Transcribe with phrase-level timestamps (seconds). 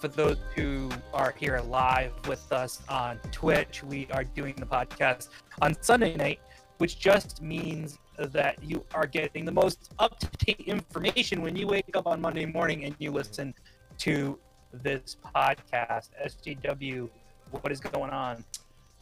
[0.00, 5.28] For those who are here live with us on Twitch, we are doing the podcast
[5.62, 6.38] on Sunday night,
[6.78, 11.66] which just means that you are getting the most up to date information when you
[11.66, 13.54] wake up on Monday morning and you listen
[13.98, 14.38] to
[14.72, 16.10] this podcast.
[16.22, 17.08] SJW,
[17.50, 18.44] what is going on?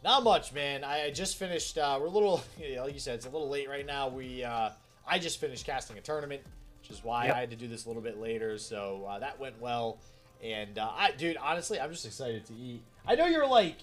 [0.01, 0.85] Not much, man.
[0.85, 1.77] I just finished.
[1.77, 4.07] Uh, we're a little, you know, like you said, it's a little late right now.
[4.07, 4.69] We, uh,
[5.05, 6.41] I just finished casting a tournament,
[6.79, 7.35] which is why Yep.
[7.35, 8.57] I had to do this a little bit later.
[8.57, 9.99] So uh, that went well.
[10.43, 12.81] And uh, I, dude, honestly, I'm just excited to eat.
[13.07, 13.77] I know you're like,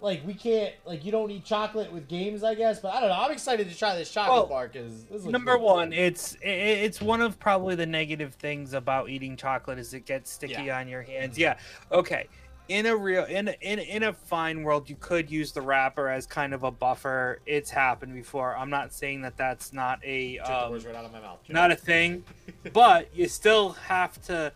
[0.00, 2.78] like we can't, like you don't eat chocolate with games, I guess.
[2.80, 3.16] But I don't know.
[3.20, 5.62] I'm excited to try this chocolate Well, bar because Number good.
[5.62, 10.30] one, it's it's one of probably the negative things about eating chocolate is it gets
[10.30, 10.78] sticky Yeah.
[10.78, 11.38] on your hands.
[11.38, 11.56] Yeah.
[11.90, 12.26] Okay.
[12.68, 16.08] In a real in a- in in a fine world, you could use the wrapper
[16.08, 17.40] as kind of a buffer.
[17.44, 18.56] It's happened before.
[18.56, 21.40] I'm not saying that that's not a um, right out of my mouth.
[21.48, 22.24] not a thing,
[22.72, 24.50] but you still have to.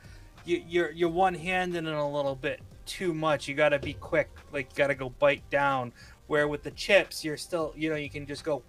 [0.48, 3.48] You, you're you're one handed in a little bit too much.
[3.48, 4.30] You got to be quick.
[4.50, 5.92] Like you got to go bite down.
[6.27, 8.62] Where with the chips, you're still you know you can just go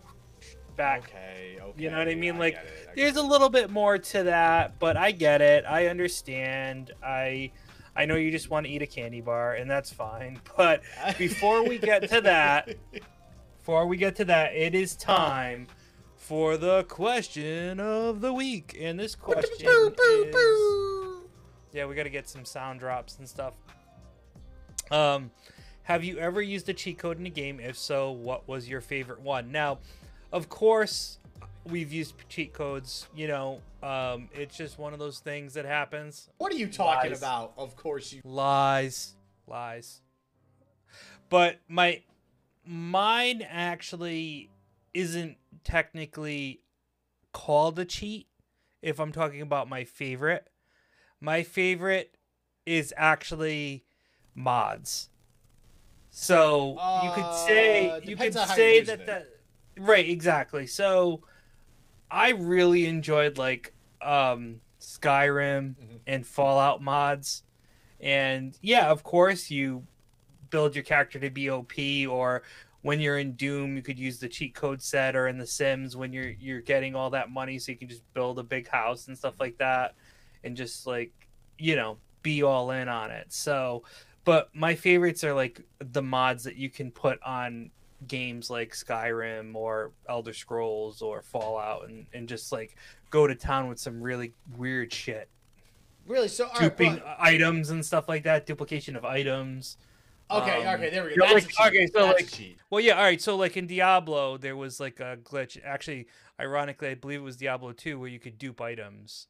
[0.76, 1.10] back.
[1.10, 1.82] Okay, okay.
[1.82, 2.38] You know what I mean?
[2.38, 2.62] Like, I
[2.96, 5.64] There's a little bit more to that, but I get it.
[5.66, 6.92] I understand.
[7.02, 7.52] I
[7.96, 10.42] I know you just want to eat a candy bar, and that's fine.
[10.58, 10.82] But
[11.18, 12.76] before we get to that,
[13.58, 15.68] before we get to that, it is time
[16.18, 18.78] for the question of the week.
[18.80, 20.89] And this question is
[21.72, 23.54] Yeah, we got to get some sound drops and stuff.
[24.92, 25.32] Um
[25.84, 27.60] have you ever used a cheat code in a game?
[27.60, 29.52] If so, what was your favorite one?
[29.52, 29.80] Now,
[30.32, 31.18] of course,
[31.66, 36.30] we've used cheat codes, you know, um it's just one of those things that happens.
[36.38, 37.20] What are you talking Lies.
[37.20, 37.54] about?
[37.58, 38.22] Of course you.
[38.24, 39.16] Lies,
[39.48, 40.02] lies.
[41.30, 42.02] But my
[42.66, 44.50] mine actually
[44.94, 46.62] isn't technically
[47.32, 48.28] called a cheat
[48.82, 50.48] if I'm talking about my favorite.
[51.22, 52.16] My favorite
[52.66, 53.84] is actually
[54.36, 55.10] mods.
[56.12, 59.28] So you could say Uh, you could depends on how say that that
[59.78, 60.68] right exactly.
[60.68, 61.22] So
[62.12, 66.00] I really enjoyed like um Skyrim Mhm.
[66.08, 67.44] and Fallout mods.
[68.00, 69.86] And yeah, of course you
[70.50, 72.44] build your character to be OP or
[72.82, 75.96] when you're in Doom you could use the cheat code set or in the Sims
[75.98, 79.08] when you're you're getting all that money so you can just build a big house
[79.08, 79.96] and stuff like that
[80.44, 81.12] and just like
[81.58, 83.28] you know be all in on it.
[83.30, 83.84] So
[84.26, 87.72] but my favorites are like the mods that you can put on
[88.08, 92.76] games like Skyrim or Elder Scrolls or Fallout and, and just like
[93.10, 95.30] go to town with some really weird shit.
[96.06, 96.28] Really?
[96.28, 99.78] So all right, Duping but- items and stuff like that, duplication of items.
[100.32, 101.26] Okay, Um, okay, there we go.
[101.26, 101.68] That's like- a cheat.
[101.68, 102.58] okay, so, That's a like- cheat.
[102.70, 103.20] Well, yeah, all right.
[103.22, 105.60] So, like in Diablo, there was like a glitch.
[105.64, 106.06] Actually,
[106.40, 109.28] ironically, I believe it was Diablo 2 where you could dupe items.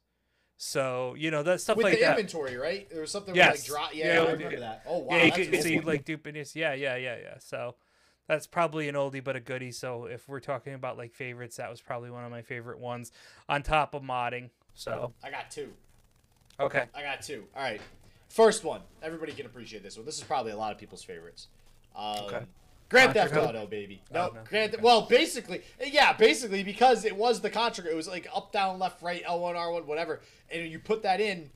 [0.70, 2.10] So, you know, that stuff with like the that.
[2.18, 2.86] inventory, right?
[2.90, 3.62] There was something Yes.
[3.66, 3.94] with like drop.
[3.94, 4.82] Yeah, Yeah, I with- remember that.
[4.86, 5.72] Oh wow, yeah, you that's could, so cool.
[5.72, 6.54] you like duping this.
[6.54, 7.38] Yeah, yeah, yeah, yeah.
[7.38, 7.76] So,
[8.28, 9.72] that's probably an oldie but a goodie.
[9.72, 13.10] So, if we're talking about like favorites, that was probably one of my favorite ones
[13.48, 14.50] on top of modding.
[14.74, 15.72] So, I got two.
[16.60, 16.84] okay.
[16.94, 17.44] I got two.
[17.56, 17.80] All right.
[18.28, 18.82] First one.
[19.02, 20.04] Everybody can appreciate this one.
[20.04, 21.48] This is probably a lot of people's favorites.
[21.96, 22.42] Um, Okay.
[22.90, 23.34] Grand Theft?
[23.36, 24.02] Auto, baby.
[24.10, 24.40] Oh, No, no.
[24.44, 24.76] Grand.
[24.82, 27.86] Well, basically, yeah, basically because it was the Contra.
[27.86, 30.20] It was like up, down, left, right, L one, R one, whatever,
[30.50, 31.50] and you put that in.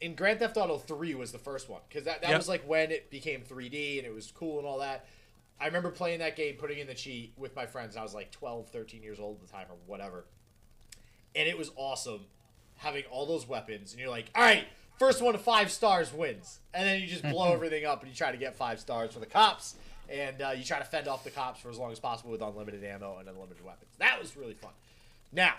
[0.00, 2.38] In Grand Theft Auto Three was the first one because that, that Yep.
[2.38, 5.04] was like when it became 3D and it was cool and all that.
[5.60, 7.94] I remember playing that game, putting in the cheat with my friends.
[7.98, 10.24] I was like 12, 13 years old at the time or whatever.
[11.36, 12.20] And it was awesome
[12.76, 13.92] having all those weapons.
[13.92, 14.64] And you're like, all right,
[14.98, 16.60] first one to five stars wins.
[16.72, 19.20] And then you just blow everything up and you try to get five stars for
[19.20, 19.74] the cops.
[20.10, 22.42] And uh, you try to fend off the cops for as long as possible with
[22.42, 23.92] unlimited ammo and unlimited weapons.
[23.98, 24.72] That was really fun.
[25.32, 25.54] Now,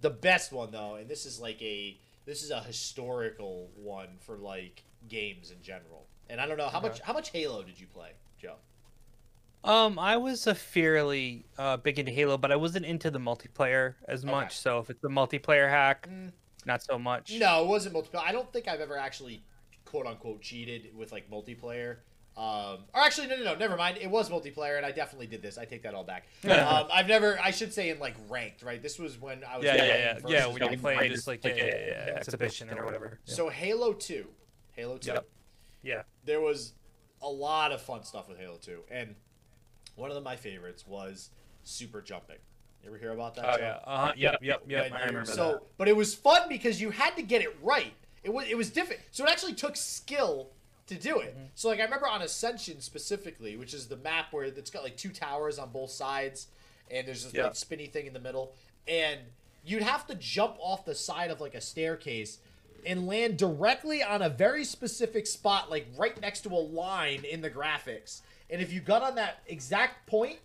[0.00, 4.36] the best one though, and this is like a this is a historical one for
[4.36, 6.06] like games in general.
[6.28, 8.56] And I don't know how much how much Halo did you play, Joe?
[9.64, 13.94] Um, I was a fairly uh, big into Halo, but I wasn't into the multiplayer
[14.06, 14.30] as Okay.
[14.30, 14.56] much.
[14.56, 16.32] So, if it's a multiplayer hack, Mm.
[16.64, 17.32] not so much.
[17.32, 18.22] No, it wasn't multiplayer.
[18.24, 19.42] I don't think I've ever actually
[19.84, 21.98] quote unquote cheated with like multiplayer.
[22.38, 23.98] Um, or actually, no, no, no, never mind.
[24.00, 25.58] It was multiplayer, and I definitely did this.
[25.58, 26.28] I take that all back.
[26.44, 28.80] um, I've never, I should say, in like ranked, right?
[28.80, 30.46] This was when I was Yeah, yeah, playing yeah, versus yeah.
[30.46, 31.14] When you're like, playing ranked.
[31.16, 33.18] just like yeah, yeah, yeah, yeah, exhibition or whatever.
[33.24, 34.28] So Halo Two,
[34.70, 35.14] Halo Two.
[35.14, 35.28] Yep.
[35.82, 36.02] Yeah.
[36.24, 36.74] There was
[37.22, 39.16] a lot of fun stuff with Halo Two, and
[39.96, 41.30] one of the, my favorites was
[41.64, 42.36] super jumping.
[42.84, 43.46] You ever hear about that?
[43.48, 43.62] Oh Joe?
[43.64, 43.78] yeah.
[43.84, 44.12] Uh huh.
[44.16, 44.38] Yep.
[44.42, 44.62] Yep.
[44.68, 44.90] Yep.
[44.92, 45.62] When I remember so, that.
[45.76, 47.94] but it was fun because you had to get it right.
[48.22, 49.02] It was it was different.
[49.10, 50.50] So it actually took skill
[50.88, 51.36] to do it.
[51.36, 51.44] Mm-hmm.
[51.54, 54.96] So like I remember on Ascension specifically, which is the map where it's got like
[54.96, 56.48] two towers on both sides,
[56.90, 57.44] and there's this Yeah.
[57.44, 58.52] like spinny thing in the middle,
[58.86, 59.20] and
[59.64, 62.38] you'd have to jump off the side of like a staircase
[62.86, 67.40] and land directly on a very specific spot, like right next to a line in
[67.40, 68.20] the graphics.
[68.50, 70.38] And if you got on that exact point,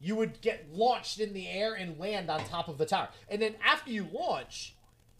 [0.00, 3.08] you would get launched in the air and land on top of the tower.
[3.28, 4.74] And then after you launch,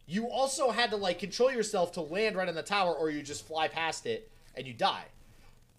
[0.07, 3.23] you also had to like control yourself to land right on the tower, or you
[3.23, 5.05] just fly past it and you die.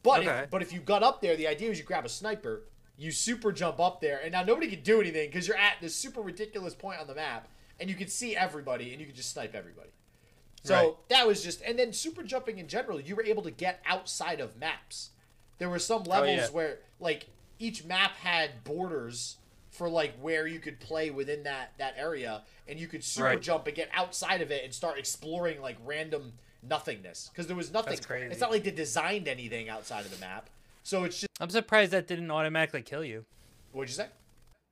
[0.01, 0.39] But Okay.
[0.43, 2.63] if, but if you got up there, the idea was you grab a sniper,
[2.97, 5.95] you super jump up there, and now nobody can do anything because you're at this
[5.95, 7.47] super ridiculous point on the map,
[7.79, 9.89] and you can see everybody, and you can just snipe everybody.
[10.63, 11.09] So Right.
[11.09, 14.39] that was just, and then super jumping in general, you were able to get outside
[14.39, 15.11] of maps.
[15.57, 16.47] There were some oh, levels yeah.
[16.49, 17.27] where like
[17.59, 19.37] each map had borders
[19.69, 23.41] for like where you could play within that that area, and you could super Right.
[23.41, 26.33] jump and get outside of it and start exploring like random
[26.67, 27.91] nothingness because there was nothing.
[27.95, 28.25] That's crazy.
[28.27, 30.49] It's not like they designed anything outside of the map,
[30.83, 31.29] so it's just.
[31.39, 33.25] I'm surprised that didn't automatically kill you.
[33.71, 34.07] What'd you say?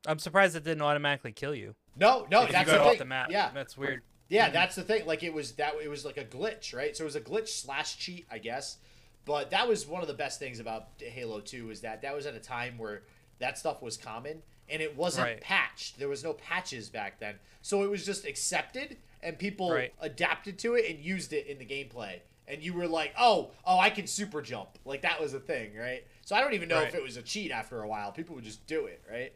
[0.06, 1.76] I'm surprised that didn't automatically kill you.
[1.96, 3.00] No, no, If you that's the off thing.
[3.00, 3.32] the map.
[3.32, 4.02] Yeah, That's weird.
[4.30, 5.06] Yeah, that's the thing.
[5.06, 6.96] Like it was that it was like a glitch, right?
[6.96, 8.78] So it was a glitch slash cheat, I guess.
[9.26, 12.26] But that was one of the best things about Halo Two is that that was
[12.26, 13.04] at a time where
[13.40, 15.42] that stuff was common and it wasn't Right.
[15.42, 15.98] patched.
[16.00, 19.94] There was no patches back then, so it was just accepted and people Right.
[20.00, 22.20] adapted to it and used it in the gameplay.
[22.48, 24.70] And you were like, oh, oh, I can super jump.
[24.86, 26.06] Like that was a thing, right?
[26.26, 28.12] So I don't even know if it was a cheat after a while.
[28.12, 29.34] People would just do it, right?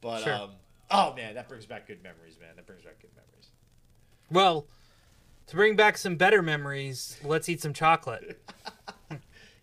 [0.00, 0.32] But Sure.
[0.34, 0.50] um,
[0.90, 2.50] oh man, that brings back good memories, man.
[2.56, 3.48] That brings back good memories.
[4.30, 4.66] Well,
[5.48, 8.40] to bring back some better memories, let's eat some chocolate.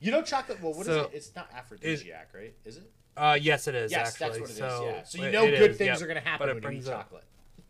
[0.03, 0.59] You know chocolate.
[0.63, 1.12] Well, what is So, it?
[1.13, 2.56] It's not aphrodisiac, right?
[2.65, 2.91] Is it?
[3.15, 4.27] Uh, yes, it is yes, actually.
[4.27, 4.57] that's what it is.
[4.57, 5.03] so, Yeah.
[5.03, 6.01] So you know good is, things yep.
[6.01, 7.24] are going to happen it when you eat up- chocolate.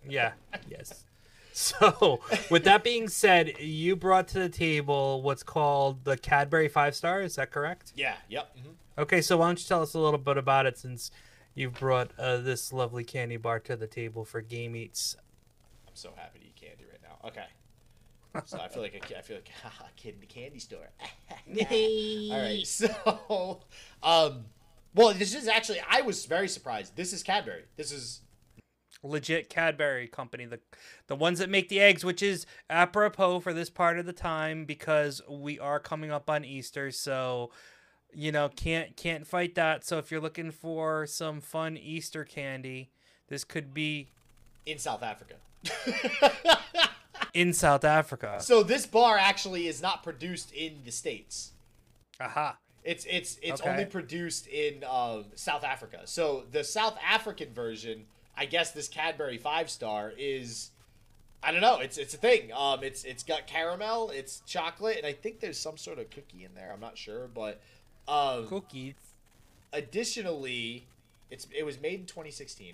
[0.07, 0.31] Yeah.
[0.69, 1.04] Yes.
[1.53, 6.95] So, with that being said, you brought to the table what's called the Cadbury Five
[6.95, 7.21] Star.
[7.21, 7.92] Is that correct?
[7.95, 8.15] Yeah.
[8.30, 8.56] Yep.
[8.57, 9.01] mhm.
[9.01, 11.12] Okay, so why don't you tell us a little bit about it since
[11.53, 15.18] you've brought uh, this lovely candy bar to the table for Game Eats.
[15.88, 17.27] I'm so happy to eat candy right now.
[17.27, 17.45] Okay.
[18.45, 19.50] So I feel like a, ki- I feel like
[19.81, 20.89] a kid in the candy store.
[21.47, 22.30] Yay!
[22.31, 22.65] All right.
[22.65, 23.59] So,
[24.04, 24.45] um,
[24.95, 26.95] well, this is actually I was very surprised.
[26.95, 27.63] This is Cadbury.
[27.75, 28.21] This is
[29.03, 30.59] Legit Cadbury company, the
[31.07, 34.65] the ones that make the eggs, which is apropos for this part of the time
[34.65, 37.51] because we are coming up on Easter, so
[38.13, 39.83] you know can't can't fight that.
[39.86, 42.92] So if you're looking for some fun Easter candy,
[43.27, 44.09] this could be
[44.65, 45.36] in South Africa.
[47.33, 48.38] in South Africa.
[48.39, 51.51] so this bar actually is not produced in the states.
[52.19, 52.57] Aha.
[52.83, 53.69] It's it's it's Okay.
[53.69, 56.01] only produced in um, South Africa.
[56.06, 58.06] So the South African version,
[58.42, 60.72] I guess this Cadbury five star is,
[61.44, 61.78] I don't know.
[61.80, 62.52] It's it's a thing.
[62.52, 66.44] Um, it's it's got caramel, it's chocolate, and I think there's some sort of cookie
[66.44, 66.72] in there.
[66.74, 67.62] I'm not sure, but
[68.08, 68.96] um, Cookies.
[69.72, 70.88] additionally,
[71.30, 72.74] it's it was made in 2016.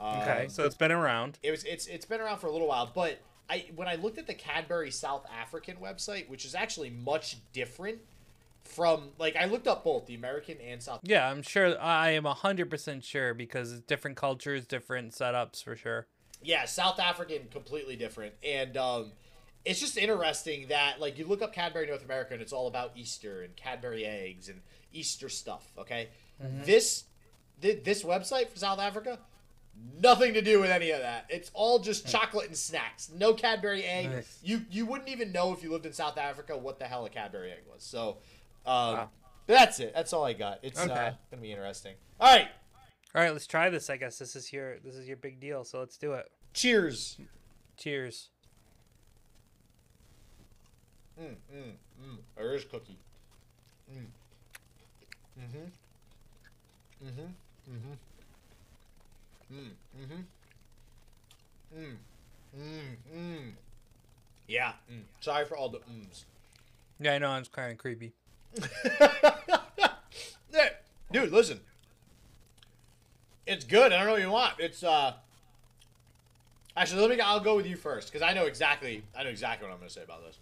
[0.00, 1.38] Um, Okay, so it's been around.
[1.42, 3.18] it was it's it's been around for a little while, but
[3.50, 7.98] I when I looked at the Cadbury South African website, which is actually much different
[8.66, 11.00] from like I looked up both the American and South.
[11.02, 11.80] Yeah, I'm sure.
[11.80, 16.06] I am hundred percent sure because it's different cultures, different setups for sure.
[16.42, 19.12] Yeah, South African completely different, and um,
[19.64, 22.92] it's just interesting that like you look up Cadbury North America and it's all about
[22.94, 24.60] Easter and Cadbury eggs and
[24.92, 25.72] Easter stuff.
[25.78, 26.08] Okay,
[26.64, 27.04] this
[27.60, 29.18] thi- this website for South Africa.
[30.00, 31.26] Nothing to do with any of that.
[31.28, 33.10] It's all just chocolate and snacks.
[33.14, 34.10] No Cadbury egg.
[34.10, 34.38] Nice.
[34.42, 37.10] You you wouldn't even know if you lived in South Africa what the hell a
[37.10, 37.82] Cadbury egg was.
[37.82, 38.18] So,
[38.66, 39.08] um, Wow.
[39.46, 39.92] that's it.
[39.94, 40.58] That's all I got.
[40.62, 40.86] It's uh,
[41.30, 41.94] gonna be interesting.
[42.20, 42.48] All right.
[43.14, 43.88] All right, let's try this.
[43.88, 45.64] I guess this is your this is your big deal.
[45.64, 46.26] So let's do it.
[46.52, 47.18] Cheers.
[47.76, 48.30] Cheers.
[51.20, 52.16] Mm, mm, mm.
[52.36, 52.98] There is cookie.
[53.90, 54.06] Mm.
[55.40, 57.06] Mm-hmm.
[57.06, 57.72] Mm-hmm.
[57.72, 57.92] Mm-hmm.
[59.54, 59.70] Mm.
[59.98, 60.22] Mm-hmm.
[61.78, 61.96] Mm.
[62.58, 62.96] Mm.
[63.16, 63.52] Mm.
[64.46, 64.72] Yeah.
[64.92, 65.02] Mm.
[65.20, 66.24] Sorry for all the ums.
[67.00, 67.30] Yeah, I know.
[67.30, 68.12] I'm kind of creepy.
[70.52, 70.68] Yeah,
[71.12, 71.60] dude, listen.
[73.46, 73.92] It's good.
[73.92, 74.54] I don't know what you want.
[74.58, 75.14] It's uh.
[76.76, 77.20] Actually, let me.
[77.20, 79.04] I'll go with you first because I know exactly.
[79.16, 80.38] I know exactly what I'm going to say about this.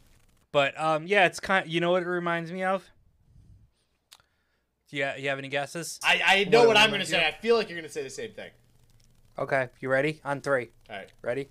[0.52, 1.68] But um, yeah, it's kind.
[1.68, 2.88] You know what it reminds me of?
[4.90, 5.98] Do you, you have any guesses?
[6.02, 7.26] I I know What what, I'm going to say.
[7.26, 8.50] I feel like you're going to say the same thing.
[9.38, 10.20] Okay, you ready?
[10.24, 10.68] On three.
[10.88, 11.08] All right.
[11.22, 11.48] Ready?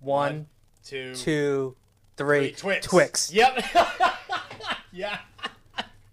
[0.00, 0.46] One, One,
[0.84, 1.76] two, two,
[2.16, 2.52] three.
[2.52, 2.86] Twix.
[2.86, 3.32] Twix.
[3.32, 3.64] Yep.
[4.92, 5.18] yeah.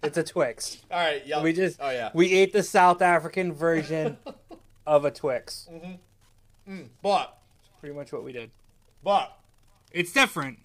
[0.08, 0.78] It's a Twix.
[0.92, 1.26] All right.
[1.26, 1.42] yeah.
[1.42, 2.12] We just Oh yeah.
[2.14, 4.18] we ate the South African version
[4.88, 5.68] of a Twix.
[5.72, 6.82] Mm-hmm.
[7.02, 7.38] but
[7.80, 8.52] Pretty much what we did.
[9.04, 9.38] but
[9.92, 10.60] It's different,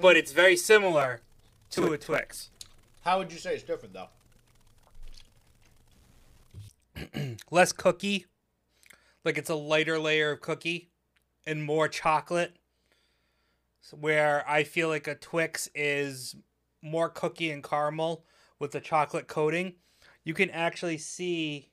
[0.00, 1.20] but it's very similar
[1.70, 2.50] to a Twix.
[3.02, 4.08] how would you say it's different though?
[7.50, 8.26] Less cookie,
[9.24, 10.90] like it's a lighter layer of cookie,
[11.46, 12.56] and more chocolate.
[13.92, 16.34] where I feel like a Twix is
[16.82, 18.24] more cookie and caramel
[18.58, 19.74] with the chocolate coating.
[20.24, 21.70] You can actually see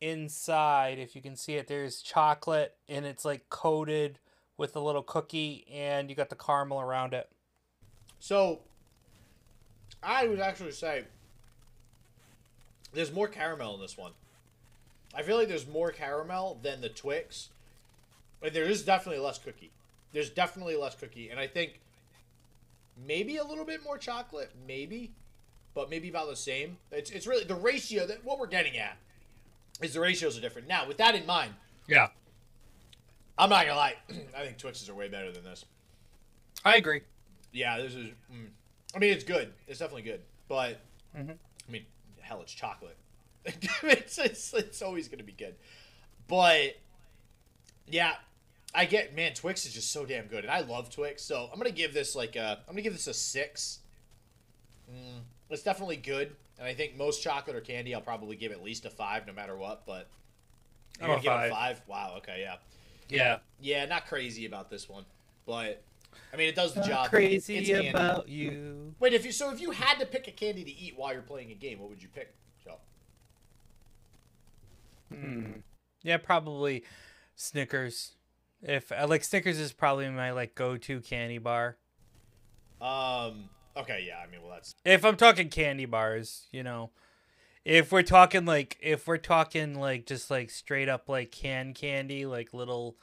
[0.00, 4.18] inside, if you can see it, there's chocolate and it's like coated
[4.56, 7.28] with a little cookie and you got the caramel around it.
[8.18, 8.60] So,
[10.02, 11.04] I would actually say
[12.92, 14.12] there's more caramel in this one.
[15.14, 17.48] I feel like there's more caramel than the Twix,
[18.42, 19.70] and there is definitely less cookie.
[20.12, 21.80] There's definitely less cookie, and I think
[23.06, 25.12] maybe a little bit more chocolate, maybe,
[25.76, 26.78] but maybe about the same.
[26.90, 28.96] It's it's really the ratio that what we're getting at
[29.82, 30.66] is the ratios are different.
[30.66, 31.52] Now, with that in mind,
[31.86, 32.08] Yeah.
[33.38, 33.94] I'm not gonna lie,
[34.36, 35.66] I think Twixes are way better than this.
[36.64, 37.02] I agree.
[37.52, 38.06] Yeah, this is.
[38.32, 38.48] Mm,
[38.94, 39.52] I mean, it's good.
[39.68, 40.80] It's definitely good, but
[41.14, 41.36] Mhm.
[41.68, 41.84] I mean,
[42.20, 42.96] hell, it's chocolate.
[43.44, 45.56] it's, it's it's always gonna be good,
[46.26, 46.76] but
[47.86, 48.14] yeah,
[48.74, 49.34] I get man.
[49.34, 51.22] Twix is just so damn good, and I love Twix.
[51.22, 52.60] So I'm gonna give this like a.
[52.66, 53.80] I'm gonna give this a six.
[54.90, 58.62] Mm, it's definitely good, and I think most chocolate or candy, I'll probably give at
[58.62, 59.84] least a five, no matter what.
[59.86, 60.08] But
[61.00, 61.50] I'm gonna a give it five.
[61.50, 61.82] a five.
[61.86, 62.14] Wow.
[62.18, 62.38] Okay.
[62.40, 62.56] Yeah.
[63.08, 63.38] Yeah.
[63.60, 63.84] Yeah.
[63.86, 65.04] Not crazy about this one,
[65.46, 65.82] but
[66.32, 67.08] I mean, it does the Not job.
[67.10, 67.88] crazy It's candy.
[67.88, 68.94] about you.
[68.98, 71.22] Wait, if you so if you had to pick a candy to eat while you're
[71.22, 72.34] playing a game, what would you pick,
[72.64, 72.78] Joe?
[75.12, 75.52] Hmm.
[76.02, 76.84] Yeah, probably
[77.34, 78.12] Snickers.
[78.62, 81.76] If like Snickers is probably my like go-to candy bar.
[82.80, 83.48] Um.
[83.76, 84.04] Okay.
[84.06, 84.18] Yeah.
[84.18, 86.90] I mean, well, that's If I'm talking candy bars, you know.
[87.64, 92.24] If we're talking like if we're talking like just like straight up like canned candy,
[92.24, 92.96] like little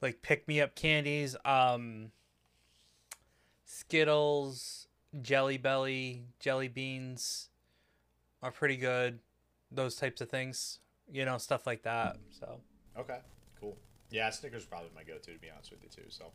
[0.00, 2.12] like pick me up candies, um
[3.64, 4.86] Skittles,
[5.20, 7.48] Jelly Belly, Jelly Beans
[8.40, 9.18] are pretty good.
[9.72, 10.78] Those types of things.
[11.12, 12.16] You know, stuff like that.
[12.30, 12.60] So
[12.96, 13.18] okay.
[13.60, 13.76] Cool.
[14.10, 16.08] Yeah, Snickers is probably my go-to to be honest with you too.
[16.08, 16.26] So.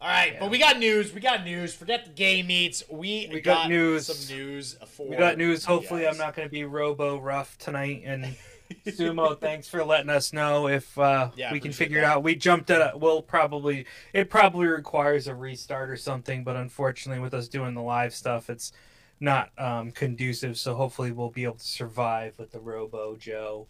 [0.00, 0.40] All right, Yeah.
[0.40, 1.12] but we got news.
[1.12, 1.74] We got news.
[1.74, 2.82] Forget the Game Eats.
[2.90, 4.06] We, We got got, news.
[4.06, 5.06] Some news for.
[5.06, 5.64] We got news.
[5.64, 8.02] Hopefully, I'm not going to be robo rough tonight.
[8.06, 8.34] And
[8.86, 12.22] Sumo, thanks for letting us know if uh, Yeah, we can figure it out.
[12.22, 12.94] We jumped at.
[12.94, 13.84] A, we'll probably.
[14.14, 18.48] It probably requires a restart or something, but unfortunately, with us doing the live stuff,
[18.48, 18.72] it's
[19.20, 20.56] not um, conducive.
[20.58, 23.66] So hopefully, we'll be able to survive with the Robo Joe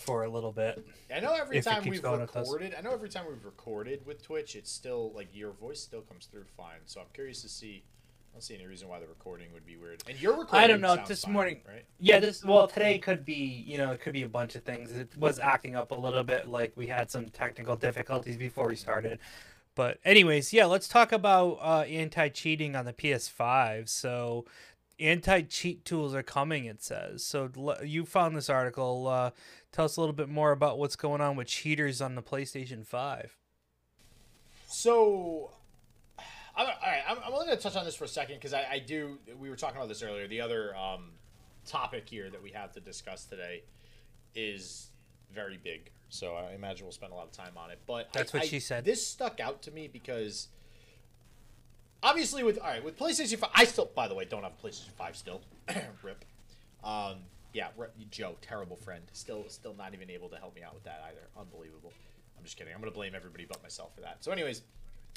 [0.00, 0.84] for a little bit.
[1.14, 2.46] I know every time we've going with us.
[2.46, 6.00] recorded, I know every time we've recorded with Twitch, it's still like your voice still
[6.00, 6.80] comes through fine.
[6.86, 7.84] So I'm curious to see.
[8.32, 10.04] I don't see any reason why the recording would be weird.
[10.08, 11.84] And your recording, I don't know, this fine, morning- right?
[11.98, 14.92] Yeah, this well today could be you know it could be a bunch of things.
[14.92, 18.76] It was acting up a little bit, like we had some technical difficulties before we
[18.76, 19.18] started.
[19.74, 23.88] But anyways, yeah, let's talk about uh, anti-cheating on the PS5.
[23.88, 24.44] So
[25.00, 26.64] anti-cheat tools are coming.
[26.66, 27.50] It says so.
[27.82, 29.06] You found this article.
[29.08, 29.30] Uh,
[29.72, 32.86] tell us a little bit more about what's going on with cheaters on the PlayStation
[32.86, 33.36] 5.
[34.68, 35.50] So,
[36.56, 38.54] I'm, all right, I'm, I'm only going to touch on this for a second because
[38.54, 39.18] I, I do.
[39.38, 40.28] We were talking about this earlier.
[40.28, 41.10] The other um,
[41.66, 43.62] topic here that we have to discuss today
[44.34, 44.90] is
[45.32, 45.90] very big.
[46.08, 47.78] So I imagine we'll spend a lot of time on it.
[47.86, 48.84] But That's I- what she said.
[48.84, 50.48] This stuck out to me because
[52.02, 54.92] obviously with all right with PlayStation Five, I still, by the way, don't have PlayStation
[54.96, 55.40] Five still.
[56.02, 56.24] Rip.
[56.82, 57.16] Um,
[57.52, 59.02] yeah, Rip- Joe, terrible friend.
[59.12, 61.28] Still, still not even able to help me out with that either.
[61.38, 61.92] Unbelievable.
[62.38, 62.72] I'm just kidding.
[62.72, 64.18] I'm gonna blame everybody but myself for that.
[64.24, 64.62] So, anyways,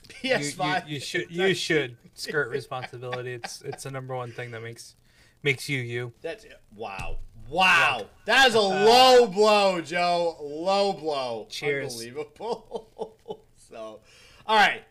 [0.10, 0.88] PS5.
[0.88, 3.34] You, you should you should skirt responsibility.
[3.34, 4.96] It's it's the number one thing that makes
[5.42, 6.12] makes you you.
[6.22, 7.18] That's wow.
[7.50, 8.08] Wow.
[8.25, 10.38] That is a low blow, Joe.
[10.42, 11.48] Low blow.
[11.50, 11.94] Cheers.
[11.94, 13.18] Unbelievable.
[13.70, 14.00] so,
[14.48, 14.82] all right.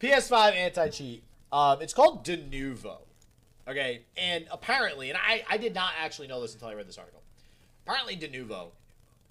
[0.00, 1.22] PS5 anti cheat.
[1.52, 2.98] Um, it's called Denuvo.
[3.68, 4.02] Okay.
[4.16, 7.22] And apparently, and I, I did not actually know this until I read this article.
[7.86, 8.68] Apparently, Denuvo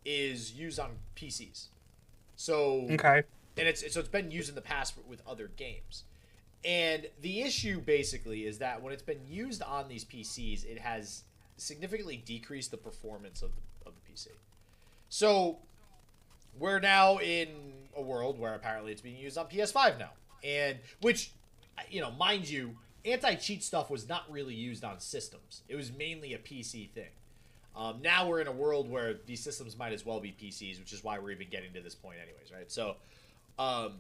[0.05, 1.67] is used on PCs.
[2.35, 3.23] So, Okay.
[3.57, 6.03] and it's so it's been used in the past with other games.
[6.65, 11.23] And the issue basically is that when it's been used on these PCs, it has
[11.57, 14.27] significantly decreased the performance of the, of the PC.
[15.09, 15.59] So
[16.57, 17.49] we're now in
[17.95, 20.11] a world where apparently it's being used on PS5 now,
[20.43, 21.31] and which,
[21.89, 25.61] you know, mind you, anti-cheat stuff was not really used on systems.
[25.67, 27.09] It was mainly a PC thing.
[27.75, 30.93] Um, now we're in a world where these systems might as well be PCs, which
[30.93, 32.71] is why we're even getting to this point, anyways, right?
[32.71, 32.97] So,
[33.57, 33.93] um,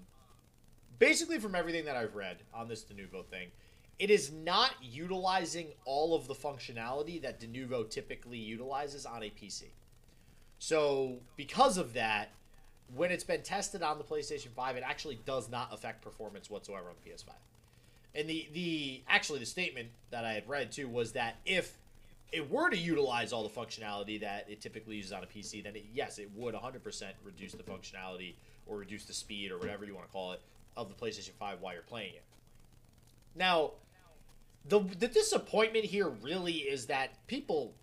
[0.99, 3.49] basically, from everything that I've read on this Denuvo thing,
[3.97, 9.65] it is not utilizing all of the functionality that Denuvo typically utilizes on a PC.
[10.59, 12.29] So, because of that,
[12.95, 16.89] when it's been tested on the PlayStation 5, it actually does not affect performance whatsoever
[16.89, 17.29] on the PS5.
[18.15, 21.77] And the the actually the statement that I had read too was that if
[22.31, 25.75] it were to utilize all the functionality that it typically uses on a PC, then
[25.75, 28.33] it, yes, it would 100% reduce the functionality
[28.65, 30.41] or reduce the speed or whatever you want to call it
[30.75, 32.23] of the PlayStation 5 while you're playing it.
[33.35, 33.71] Now,
[34.67, 37.73] the the disappointment here really is that people.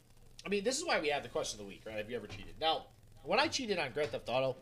[0.45, 1.97] I mean, this is why we have the question of the week, right?
[1.97, 2.55] Have you ever cheated?
[2.61, 2.87] Now,
[3.25, 4.57] when I cheated on Grand Theft Auto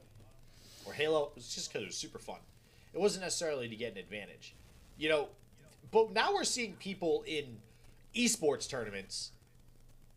[0.88, 2.38] or Halo, it was just because it was super fun.
[2.94, 4.54] It wasn't necessarily to get an advantage,
[4.96, 5.28] you know.
[5.90, 7.58] But now we're seeing people in
[8.14, 9.32] esports tournaments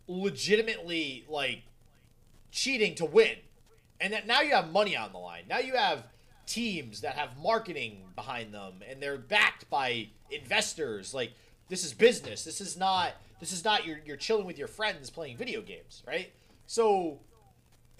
[0.07, 1.63] legitimately like
[2.51, 3.35] cheating to win,
[3.99, 5.43] and that now you have money on the line.
[5.49, 6.05] Now you have
[6.45, 11.13] teams that have marketing behind them, and they're backed by investors.
[11.13, 11.31] Like
[11.69, 12.43] this is business.
[12.43, 13.13] This is not.
[13.39, 16.31] This is not you're you're chilling with your friends playing video games, right?
[16.67, 17.19] So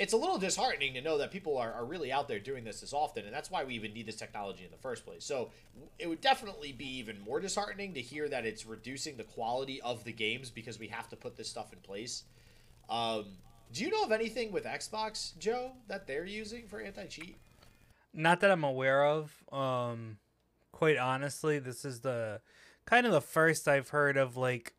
[0.01, 2.81] it's a little disheartening to know that people are, are really out there doing this
[2.81, 5.23] as often, and that's why we even need this technology in the first place.
[5.23, 5.51] So
[5.99, 10.03] it would definitely be even more disheartening to hear that it's reducing the quality of
[10.03, 12.23] the games because we have to put this stuff in place.
[12.89, 13.25] Um,
[13.71, 17.37] do you know of anything with Xbox, Joe, that they're using for anti cheat?
[18.11, 19.31] Not that I'm aware of.
[19.53, 20.17] Um,
[20.71, 22.41] quite honestly, this is the
[22.85, 24.73] kind of the first I've heard of like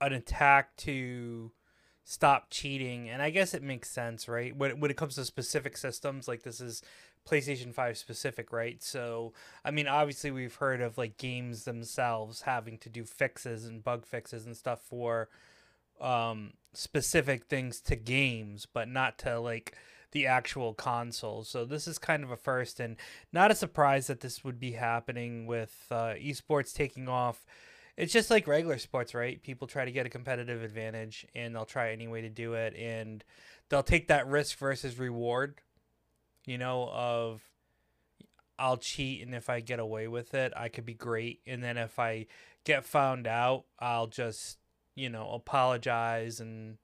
[0.00, 1.50] an attack to
[2.04, 4.54] stop cheating and i guess it makes sense right?
[4.56, 6.82] When, when it comes to specific systems like this is
[7.28, 8.82] playstation 5 specific right?
[8.82, 9.32] So
[9.64, 14.04] i mean obviously we've heard of like games themselves having to do fixes and bug
[14.04, 15.28] fixes and stuff for
[16.00, 19.74] um specific things to games but not to like
[20.14, 21.44] the actual console.
[21.44, 22.96] So this is kind of a first and
[23.32, 27.44] not a surprise that this would be happening with uh, esports taking off
[27.96, 29.42] it's just like regular sports, right?
[29.42, 32.74] People try to get a competitive advantage and they'll try any way to do it
[32.76, 33.22] and
[33.68, 35.60] they'll take that risk versus reward,
[36.44, 37.42] you know, of
[38.58, 41.40] I'll cheat and if I get away with it, I could be great.
[41.46, 42.26] And then if I
[42.64, 44.58] get found out, I'll just,
[44.96, 46.78] you know, apologize and,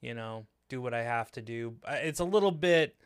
[0.00, 1.76] you know, do what I have to do.
[1.86, 2.96] It's a little bit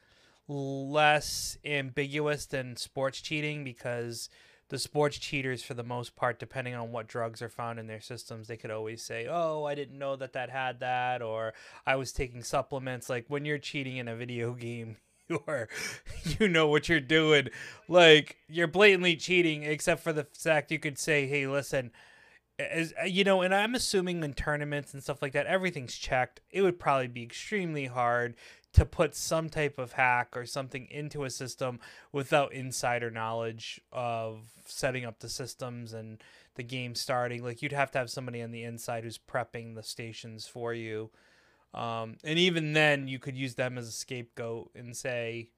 [0.48, 4.30] less ambiguous than sports cheating because
[4.68, 8.00] the sports cheaters for the most part depending on what drugs are found in their
[8.00, 11.54] systems they could always say oh i didn't know that that had that or
[11.86, 13.08] i was taking supplements.
[13.08, 14.96] Like when you're cheating in a video game
[15.28, 15.68] you're
[16.38, 17.48] you know what you're doing.
[17.88, 21.90] Like you're blatantly cheating except for the fact you could say hey listen
[22.58, 26.62] as you know and i'm assuming in tournaments and stuff like that everything's checked it
[26.62, 28.34] would probably be extremely hard
[28.76, 31.80] to put some type of hack or something into a system
[32.12, 36.22] without insider knowledge of setting up the systems and
[36.56, 37.42] the game starting.
[37.42, 41.10] Like you'd have to have somebody on the inside who's prepping the stations for you.
[41.72, 45.48] Um, and even then, you could use them as a scapegoat and say,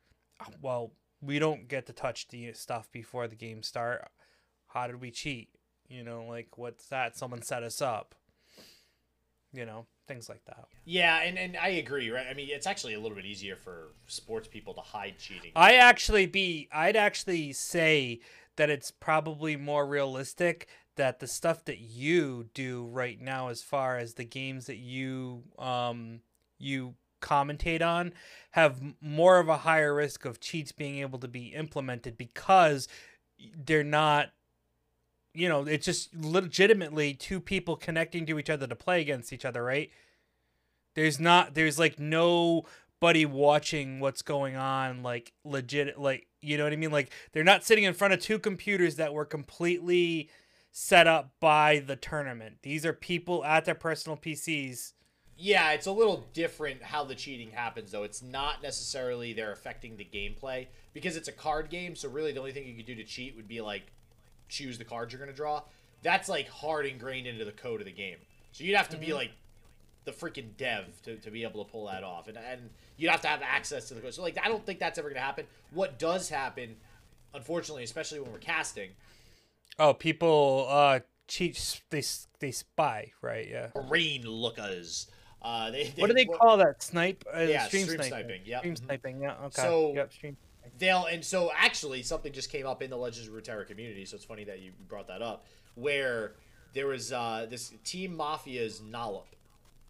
[0.63, 4.09] well, we don't get to touch the stuff before the game start.
[4.69, 5.49] How did we cheat?
[5.89, 7.17] You know, like what's that?
[7.17, 8.15] Someone set us up.
[9.53, 10.67] You know, things like that.
[10.85, 12.27] Yeah, and, and I agree, right?
[12.29, 15.53] I mean, it's actually a little bit easier for sports people to hide cheating.
[15.57, 18.21] I actually be I'd actually say
[18.57, 23.97] that it's probably more realistic that the stuff that you do right now as far
[23.97, 26.21] as the games that you um
[26.59, 28.13] you commentate on
[28.53, 32.89] have more of a higher risk of cheats being able to be implemented because
[33.57, 34.31] they're not
[35.39, 39.45] you know, it's just legitimately two people connecting to each other to play against each
[39.45, 39.91] other, right?
[40.95, 46.73] There's not there's like nobody watching what's going on like legit like you know what
[46.73, 46.91] I mean?
[46.91, 50.29] Like they're not sitting in front of two computers that were completely
[50.73, 52.59] set up by the tournament.
[52.63, 54.95] These are people at their personal PCs.
[55.37, 58.03] Yeah, it's a little different how the cheating happens though.
[58.03, 62.41] It's not necessarily they're affecting the gameplay because it's a card game, so really the
[62.41, 63.93] only thing you could do to cheat would be like
[64.49, 65.63] choose the cards you're going to draw.
[66.03, 68.19] That's like hard ingrained into the code of the game.
[68.53, 69.07] So you'd have to mm-hmm.
[69.07, 69.31] be like
[70.05, 72.29] the freaking dev to, to be able to pull that off.
[72.29, 74.15] And, and you'd have to have access to the code.
[74.15, 75.45] So, like, I don't think that's ever going to happen.
[75.73, 76.77] What does happen,
[77.35, 78.91] unfortunately, especially when we're casting.
[79.79, 82.03] Oh, people uh, cheat, they,
[82.41, 83.47] they spy, right?
[83.49, 83.69] Yeah.
[83.75, 85.09] Marine lookers.
[85.43, 86.83] Uh, they, they, what do they call that?
[86.83, 87.25] Snipe?
[87.33, 88.09] Uh, yeah, stream, stream sniping.
[88.09, 88.41] sniping.
[88.45, 88.59] Yeah.
[88.59, 88.85] Stream mm-hmm.
[88.87, 89.21] sniping.
[89.21, 89.35] Yeah.
[89.45, 89.63] Okay.
[89.63, 90.37] So, yep, stream
[90.79, 94.17] they'll and so actually something just came up in the Legends of Runeterra community, so
[94.17, 96.33] it's funny that you brought that up, where
[96.75, 99.27] there was uh, this Team Mafia's Nallop,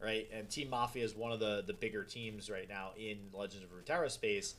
[0.02, 0.28] right?
[0.32, 3.70] And Team Mafia is one of the the bigger teams right now in Legends of
[3.70, 4.54] Runeterra space,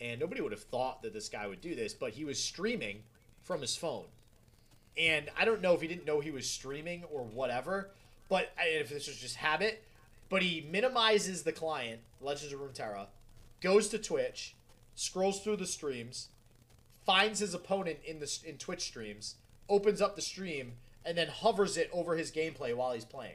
[0.00, 3.02] and nobody would have thought that this guy would do this, but he was streaming
[3.42, 4.06] from his phone,
[4.96, 7.90] and I don't know if he didn't know he was streaming or whatever,
[8.28, 9.82] but if this was just habit,
[10.28, 13.06] but he minimizes the client Legends of Runeterra,
[13.60, 14.54] goes to Twitch
[14.94, 16.28] scrolls through the streams,
[17.04, 19.36] finds his opponent in the in Twitch streams,
[19.68, 20.74] opens up the stream,
[21.04, 23.34] and then hovers it over his gameplay while he's playing.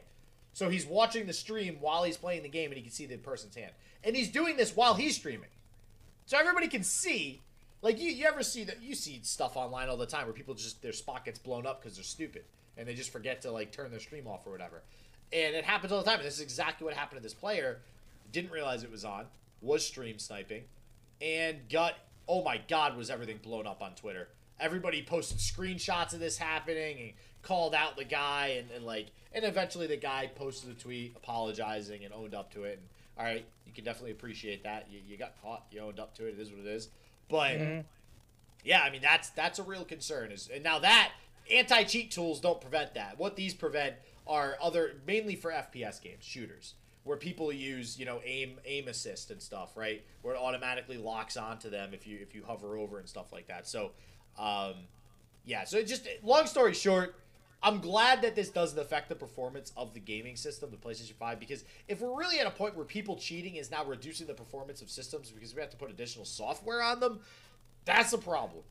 [0.52, 3.16] So he's watching the stream while he's playing the game, and he can see the
[3.18, 3.72] person's hand.
[4.02, 5.50] And he's doing this while he's streaming,
[6.26, 7.42] so everybody can see
[7.80, 8.82] Like you, you ever see that?
[8.82, 11.80] You see stuff online all the time where people just their spot gets blown up
[11.82, 12.44] because they're stupid
[12.76, 14.82] and they just forget to like turn their stream off or whatever.
[15.32, 16.18] And it happens all the time.
[16.18, 17.80] And this is exactly what happened to this player.
[18.32, 19.26] Didn't realize it was on.
[19.60, 20.64] Was stream sniping,
[21.20, 21.94] and got
[22.28, 24.28] oh my god, was everything blown up on Twitter.
[24.60, 29.44] Everybody posted screenshots of this happening and called out the guy and, and like and
[29.44, 32.78] eventually the guy posted a tweet apologizing and owned up to it.
[32.78, 34.86] And all right, you can definitely appreciate that.
[34.90, 36.34] You, you got caught, you owned up to it.
[36.38, 36.88] It is what it is.
[37.28, 37.80] But Mm-hmm.
[38.64, 40.32] yeah, I mean that's that's a real concern.
[40.32, 41.12] Is and now that
[41.50, 43.18] anti cheat tools don't prevent that.
[43.18, 43.94] What these prevent
[44.26, 46.74] are other mainly for FPS games, shooters,
[47.08, 50.04] where people use you know aim aim assist and stuff, right?
[50.20, 53.48] Where it automatically locks onto them if you if you hover over and stuff like
[53.48, 53.66] that.
[53.66, 53.92] So,
[54.38, 54.74] um,
[55.46, 55.64] yeah.
[55.64, 57.14] So it just long story short.
[57.60, 61.40] I'm glad that this doesn't affect the performance of the gaming system, the PlayStation 5,
[61.40, 64.80] because if we're really at a point where people cheating is now reducing the performance
[64.80, 67.18] of systems because we have to put additional software on them,
[67.84, 68.62] that's a problem.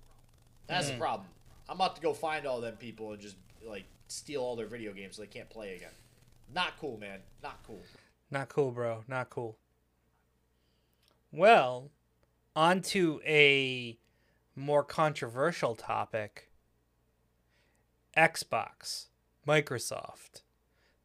[0.67, 1.27] That's a problem.
[1.67, 3.35] I'm about to go find all them people and just
[3.67, 5.91] like steal all their video games so they can't play again.
[6.55, 7.19] Not cool, man.
[7.43, 7.81] Not cool.
[8.29, 9.03] Not cool, bro.
[9.07, 9.57] Not cool.
[11.31, 11.91] Well,
[12.55, 13.97] on to a
[14.55, 16.49] more controversial topic
[18.17, 19.05] Xbox,
[19.47, 20.41] Microsoft.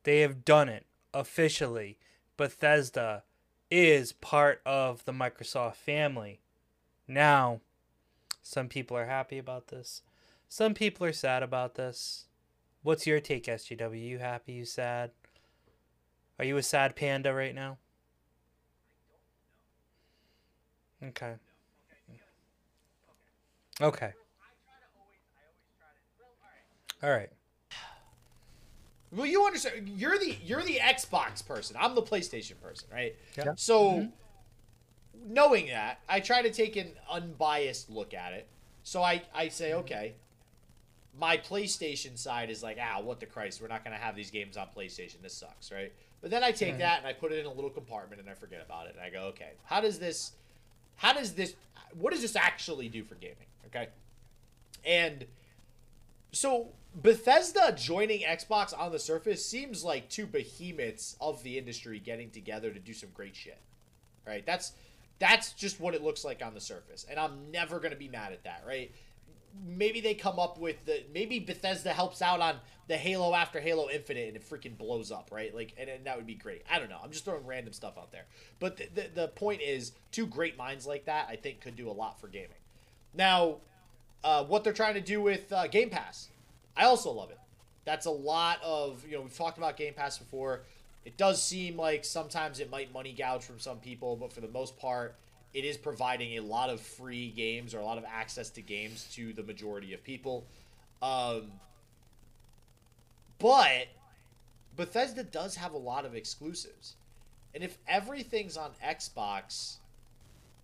[0.04, 1.98] They have done it officially.
[2.36, 3.24] Bethesda
[3.70, 6.40] is part of the Microsoft family.
[7.06, 7.60] Now,
[8.42, 10.02] some people are happy about this.
[10.48, 12.26] Some people are sad about this.
[12.82, 14.02] What's your take, SGW?
[14.02, 14.52] You happy?
[14.52, 15.10] You sad?
[16.38, 17.78] Are you a sad panda right now?
[21.02, 21.34] Okay.
[23.80, 24.12] Okay.
[27.02, 27.30] All right.
[29.10, 29.88] Well, you understand.
[29.88, 31.76] You're the you're the Xbox person.
[31.78, 33.14] I'm the PlayStation person, right?
[33.36, 33.52] Yeah.
[33.56, 34.08] So,
[35.26, 38.48] knowing that, I try to take an unbiased look at it.
[38.84, 40.14] So I I say, okay,
[41.18, 44.56] my PlayStation side is like, ah, what the Christ, we're not gonna have these games
[44.56, 45.20] on PlayStation.
[45.22, 45.92] This sucks, right?
[46.22, 48.34] But then I take that and I put it in a little compartment and I
[48.34, 48.94] forget about it.
[48.96, 50.32] And I go, okay, how does this,
[50.96, 51.54] how does this,
[51.98, 53.36] what does this actually do for gaming?
[53.66, 53.88] Okay,
[54.86, 55.26] and
[56.30, 62.30] so Bethesda joining Xbox on the surface seems like two behemoths of the industry getting
[62.30, 63.58] together to do some great shit.
[64.26, 64.46] Right?
[64.46, 64.72] That's
[65.18, 67.06] that's just what it looks like on the surface.
[67.08, 68.92] And I'm never going to be mad at that, right?
[69.64, 72.56] Maybe they come up with the maybe Bethesda helps out on
[72.88, 75.54] the Halo after Halo Infinite and it freaking blows up, right?
[75.54, 76.62] Like and, and that would be great.
[76.70, 76.98] I don't know.
[77.02, 78.24] I'm just throwing random stuff out there.
[78.60, 81.88] But the, the, the point is two great minds like that I think could do
[81.88, 82.50] a lot for gaming.
[83.14, 83.58] Now,
[84.24, 86.28] uh, what they're trying to do with uh, Game Pass.
[86.76, 87.38] I also love it.
[87.84, 90.62] That's a lot of, you know, we've talked about Game Pass before.
[91.04, 94.48] It does seem like sometimes it might money gouge from some people, but for the
[94.48, 95.16] most part,
[95.54, 99.08] it is providing a lot of free games or a lot of access to games
[99.14, 100.46] to the majority of people.
[101.02, 101.52] Um,
[103.38, 103.88] but
[104.76, 106.94] Bethesda does have a lot of exclusives.
[107.54, 109.76] And if everything's on Xbox,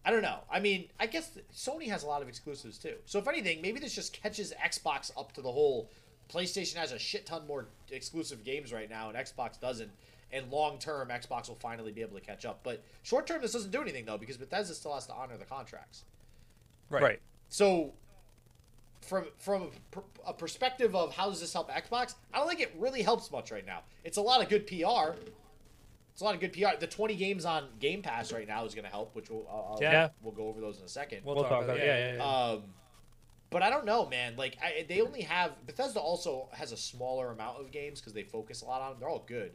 [0.05, 0.38] I don't know.
[0.51, 2.94] I mean, I guess Sony has a lot of exclusives too.
[3.05, 5.90] So if anything, maybe this just catches Xbox up to the whole
[6.33, 9.90] PlayStation has a shit ton more exclusive games right now, and Xbox doesn't.
[10.32, 12.60] And long term, Xbox will finally be able to catch up.
[12.62, 15.44] But short term, this doesn't do anything though, because Bethesda still has to honor the
[15.46, 16.04] contracts.
[16.90, 17.02] Right.
[17.02, 17.20] right.
[17.48, 17.92] So,
[19.00, 22.74] from from a, a perspective of how does this help Xbox, I don't think it
[22.78, 23.80] really helps much right now.
[24.04, 25.12] It's a lot of good PR.
[26.12, 26.76] It's a lot of good PR.
[26.80, 29.74] The 20 games on Game Pass right now is going to help, which we'll I'll,
[29.74, 30.08] I'll- Yeah.
[30.20, 31.20] we'll go over those in a second.
[31.24, 31.86] We'll, talk about it.
[31.86, 32.52] Yeah, yeah, yeah.
[32.54, 32.62] Um,
[33.50, 34.34] but I don't know, man.
[34.36, 38.24] Like I, they only have Bethesda also has a smaller amount of games because they
[38.24, 39.00] focus a lot on them.
[39.00, 39.52] They're all good.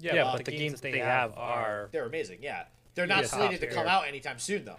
[0.00, 2.38] Yeah, uh, but the games they have are They're amazing.
[2.42, 3.92] Yeah, they're not Yeah, slated to come tier.
[3.92, 4.78] out anytime soon though.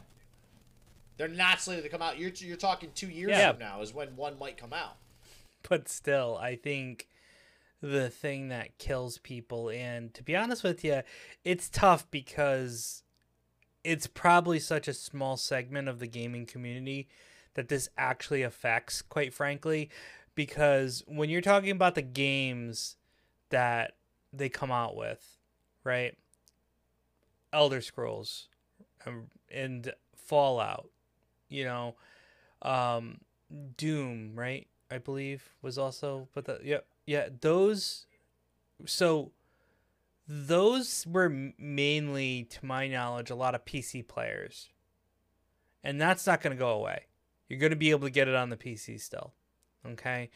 [1.18, 2.18] They're not slated to come out.
[2.18, 3.52] You're you're talking two years Yeah.
[3.52, 4.98] from now is when one might come out.
[5.70, 7.08] but still, I think
[7.82, 11.02] the thing that kills people, and to be honest with you,
[11.44, 13.04] it's tough because
[13.84, 17.08] it's probably such a small segment of the gaming community
[17.56, 19.90] that this actually affects, quite frankly.
[20.36, 22.96] Because when you're talking about the games
[23.50, 23.96] that
[24.34, 25.38] they come out with,
[25.84, 26.18] right?
[27.54, 28.48] Elder Scrolls
[29.06, 30.90] um, and Fallout,
[31.50, 31.96] you know,
[32.62, 33.20] um,
[33.78, 34.68] Doom, right?
[34.90, 38.06] I believe was also, but the yeah, yeah, those.
[38.86, 39.32] So,
[40.28, 44.70] those were mainly, to my knowledge, a lot of PC players,
[45.84, 47.06] and that's not going to go away.
[47.48, 49.34] You're going to be able to get it on the PC still,
[49.86, 50.30] okay?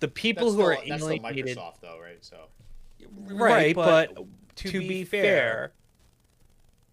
[0.00, 2.24] The people That's who are still, that's still alienated, Microsoft though, right?
[2.24, 2.36] So
[3.26, 3.74] right?
[3.74, 4.16] But,
[4.56, 5.72] to, be fair,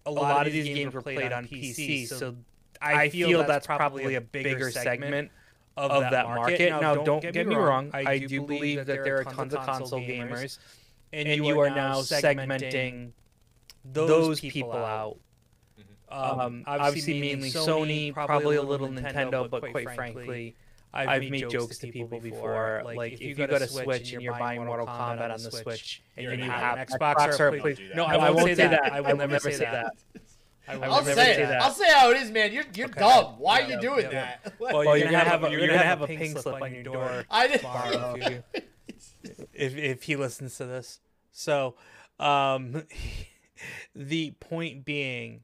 [0.06, 2.36] a lot, of these games were played on PC, so
[2.80, 5.30] I feel that's probably a bigger segment
[5.76, 6.70] of, that market.
[6.80, 7.90] Now, don't get me wrong.
[7.92, 10.58] I do believe that there are tons of console gamers,
[11.12, 13.12] and you are now segmenting
[13.84, 15.18] those people out.
[16.08, 20.54] Um, obviously, mainly Sony, probably a little Nintendo, but quite frankly,
[20.94, 22.82] I've, made jokes to people before.
[22.84, 26.38] Like, if you go to Switch and you're buying Mortal Kombat on the Switch, and
[26.38, 28.92] you have an Xbox or a PlayStation, no, I won't say that.
[28.92, 29.92] I will never say that.
[30.68, 31.50] I will I'll say it.
[31.60, 32.52] I'll say how it is, man.
[32.52, 33.00] You're you're okay.
[33.00, 33.34] dumb.
[33.38, 34.54] Why yeah, are you doing yeah, that?
[34.60, 37.24] Well, you're, you're gonna, have, a, you're gonna have a pink slip on your door.
[37.28, 38.16] I did tomorrow
[39.52, 41.00] if if he listens to this.
[41.32, 41.74] So,
[42.20, 42.84] um,
[43.94, 45.40] the point being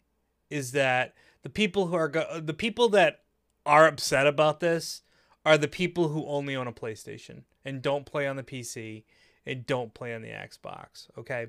[0.51, 3.23] is that the people who are go- the people that
[3.67, 5.03] are upset about this
[5.45, 9.05] are the people who only own a PlayStation and don't play on the PC
[9.47, 11.09] and don't play on the Xbox.
[11.17, 11.47] Okay.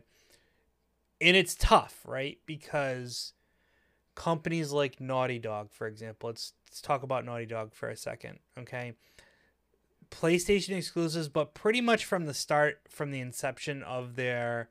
[1.22, 2.38] And it's tough, right?
[2.46, 3.34] Because
[4.16, 8.40] companies like Naughty Dog, for example, let's, let's talk about Naughty Dog for a second.
[8.58, 8.94] Okay.
[10.12, 14.70] PlayStation exclusives, but pretty much from the start, from the inception of their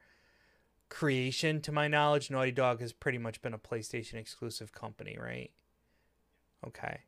[0.89, 5.51] creation, to my knowledge, Naughty Dog has pretty much been a PlayStation exclusive company, right?
[6.67, 7.01] Okay.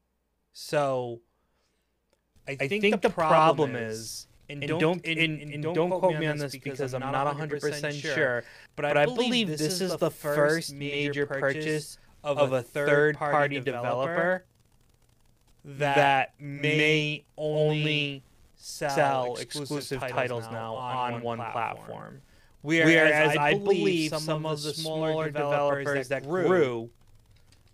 [0.53, 1.21] So
[2.51, 5.91] I think, I think the, the, problem, is, and, and don't and, and, and, don't,
[5.91, 8.43] quote me on this because I'm not 100% sure,
[8.75, 13.17] but I, but I believe this is the first major purchase of, of a third
[13.17, 14.45] party developer
[15.65, 18.25] that may only
[18.57, 22.21] sell exclusive titles now on one platform.
[22.63, 26.91] Whereas I believe some of the smaller developers that grew,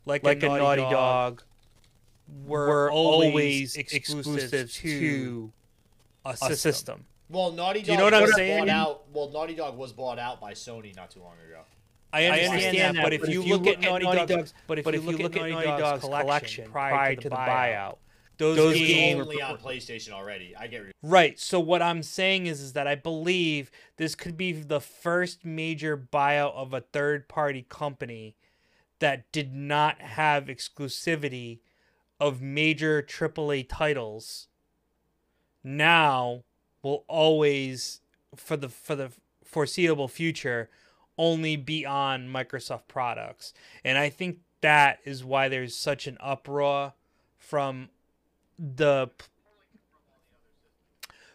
[0.04, 1.42] like, like a Naughty Dog,
[2.44, 5.52] were always exclusive to
[6.24, 7.04] a system.
[7.28, 8.66] Well, Naughty Dog you know what I'm saying?
[8.66, 9.04] bought out.
[9.12, 11.60] Well, Naughty Dog was bought out by Sony not too long ago.
[12.12, 14.84] I understand, I understand that, but, if, you look, at Naughty Dog's, Dog's but if,
[14.84, 17.96] but if you look, at Naughty Dog's collection prior to the buyout,
[18.38, 20.54] those, those games only on PlayStation already.
[20.56, 21.38] I get right.
[21.38, 25.96] So what I'm saying is, is that I believe this could be the first major
[25.96, 28.36] buyout of a third party company
[29.00, 31.58] that did not have exclusivity
[32.20, 34.48] of major AAA titles.
[35.62, 36.44] Now
[36.82, 38.00] will always
[38.34, 39.10] for the for the
[39.44, 40.68] foreseeable future
[41.18, 43.52] only be on Microsoft products.
[43.84, 46.92] And I think that is why there's such an uproar
[47.36, 47.88] from
[48.58, 49.08] the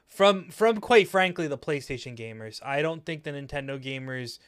[0.06, 2.63] from from quite frankly the PlayStation gamers.
[2.63, 4.39] I don't think the Nintendo gamers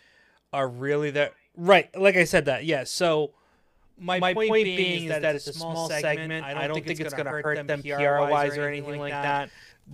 [0.51, 1.89] are really that right.
[1.99, 2.65] Like I said that.
[2.65, 2.83] Yeah.
[2.83, 3.33] So
[3.99, 6.45] my, my point, point, being, is that, that it's a small segment.
[6.45, 8.99] I don't, I don't think, think, it's going to hurt them PR wise or anything
[8.99, 9.49] like that.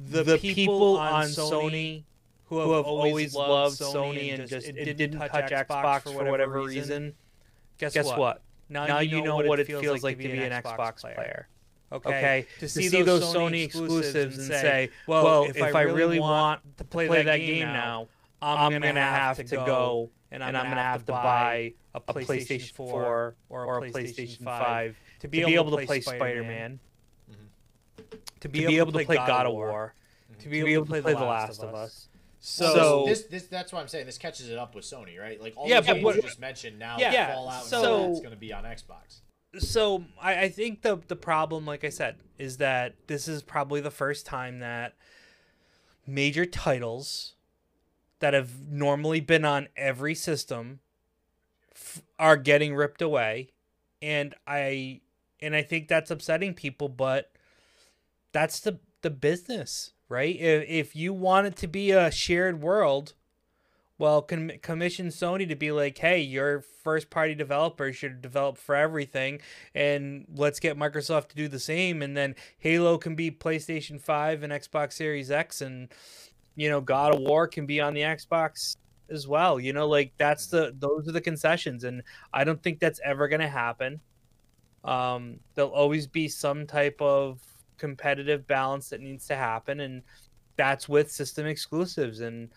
[0.09, 2.03] The, the people on Sony
[2.45, 7.13] who have, always loved Sony and just, it didn't touch Xbox for whatever reason,
[7.77, 8.41] guess, guess what?
[8.69, 11.47] Now, now you know what it feels like to be an Xbox player.
[11.91, 12.09] Okay.
[12.09, 12.45] okay.
[12.55, 16.61] To, to see, see those, Sony exclusives and say, well, well if, I really want
[16.77, 18.07] to play, that, game now,
[18.41, 21.99] I'm, I'm going to have to go and I'm, going to have to buy a
[21.99, 26.79] PlayStation 4 or a PlayStation 5 to be, able, to play Spider-Man,
[27.31, 28.15] mm-hmm.
[28.39, 29.93] to be able to play God of War,
[30.39, 32.07] to be able to play The Last of Us.
[32.41, 34.05] So, so this, this that's what I'm saying.
[34.05, 35.41] This catches it up with Sony, right?
[35.41, 38.21] Like all yeah, the games what, you just mentioned now yeah, Fallout so, and it's
[38.21, 39.19] going to be on Xbox
[39.57, 43.81] so I, I think the the problem, like I said, is that this is probably
[43.81, 44.95] the first time that
[46.05, 47.33] major titles
[48.19, 50.79] that have normally been on every system
[51.73, 53.49] f- are getting ripped away,
[54.01, 55.01] and I
[55.41, 57.31] and I think that's upsetting people, but
[58.31, 60.35] that's the the business, right?
[60.35, 63.13] If if you want it to be a shared world,
[63.97, 68.73] well, com- commission Sony to be like, hey, your first party developer should develop for
[68.75, 69.41] everything,
[69.75, 72.01] and let's get Microsoft to do the same.
[72.01, 75.89] And then Halo can be PlayStation 5 and Xbox Series X, and,
[76.59, 78.75] you know, God of War can be on the Xbox
[79.09, 79.59] as well.
[79.59, 81.83] You know, like that's the, those are the concessions.
[81.83, 83.99] And I don't think that's ever going to happen.
[84.83, 87.39] Um, there'll always be some type of
[87.77, 89.79] competitive balance that needs to happen.
[89.79, 90.01] And
[90.57, 92.19] that's with system exclusives.
[92.19, 92.49] And,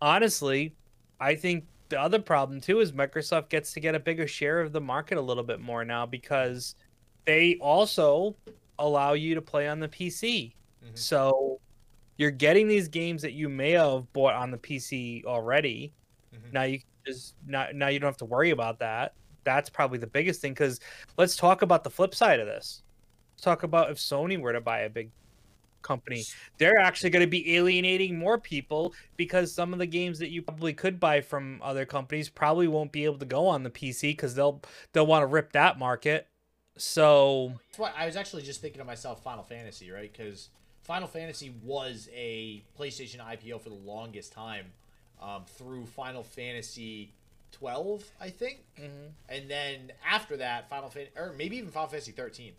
[0.00, 0.74] honestly,
[1.20, 4.72] I think the other problem too is Microsoft gets to get a bigger share of
[4.72, 6.74] the market a little bit more now because
[7.24, 8.36] they also
[8.78, 10.52] allow you to play on the PC.
[10.84, 10.94] Mm-hmm.
[10.94, 11.55] So
[12.16, 15.92] you're getting these games that you may have bought on the PC already.
[16.34, 16.52] Mm-hmm.
[16.52, 19.14] Now you just not now you don't have to worry about that.
[19.44, 20.80] That's probably the biggest thing because
[21.16, 22.82] let's talk about the flip side of this.
[23.34, 25.10] Let's talk about if Sony were to buy a big
[25.82, 26.24] company,
[26.58, 30.42] they're actually going to be alienating more people because some of the games that you
[30.42, 34.02] probably could buy from other companies probably won't be able to go on the PC
[34.02, 34.60] because they'll
[34.92, 36.26] they'll want to rip that market.
[36.76, 40.12] So That's why I was actually just thinking to myself, Final Fantasy, right?
[40.12, 40.50] Because
[40.86, 44.66] Final Fantasy was a PlayStation IPO for the longest time,
[45.20, 47.10] um, through Final Fantasy
[47.50, 49.10] 12, I think, Mhm.
[49.28, 52.54] and then after that, Final Fantasy, or maybe even Final Fantasy 13,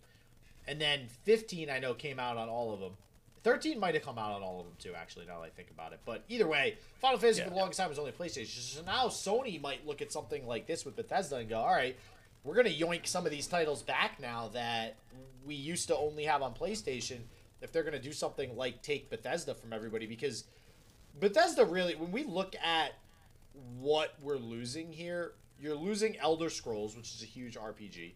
[0.66, 2.98] and then 15, I know came out on all of them.
[3.44, 5.24] 13 might have come out on all of them too, actually.
[5.24, 7.88] Now that I think about it, but either way, Final Fantasy for the longest time
[7.88, 8.58] was only PlayStation.
[8.58, 11.96] So now Sony might look at something like this with Bethesda and go, "All right,
[12.44, 14.96] we're gonna yoink some of these titles back now that
[15.46, 17.20] we used to only have on PlayStation.
[17.60, 20.44] If they're gonna do something like take Bethesda from everybody, because
[21.18, 22.92] Bethesda really, when we look at
[23.78, 28.12] what we're losing here, you're losing Elder Scrolls, which is a huge RPG.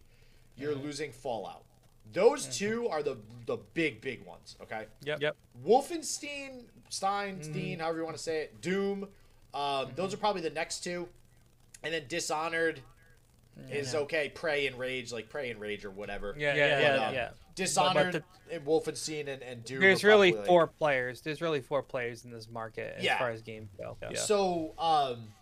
[0.55, 0.83] You're mm-hmm.
[0.83, 1.63] losing Fallout.
[2.11, 2.51] Those mm-hmm.
[2.51, 4.55] two are the the big big ones.
[4.61, 4.85] Okay.
[5.03, 5.35] yep, yep.
[5.65, 7.51] Wolfenstein, Stein, mm-hmm.
[7.51, 9.07] Steen, however you want to say it, Doom.
[9.53, 11.07] Um, Those are probably the next two,
[11.83, 12.81] and then Dishonored
[13.69, 14.29] is okay.
[14.29, 16.33] Prey and Rage, like Prey and Rage or whatever.
[16.37, 17.07] Yeah, Yeah, yeah, yeah, yeah.
[17.07, 17.29] um, yeah.
[17.55, 19.79] Dishonored But and Wolfenstein and, and Doom.
[19.79, 21.21] There's really like- four players.
[21.21, 23.17] There's really four players in this market as Yeah.
[23.17, 23.97] far as games go.
[24.01, 24.17] Yeah.
[24.17, 25.33] So, um,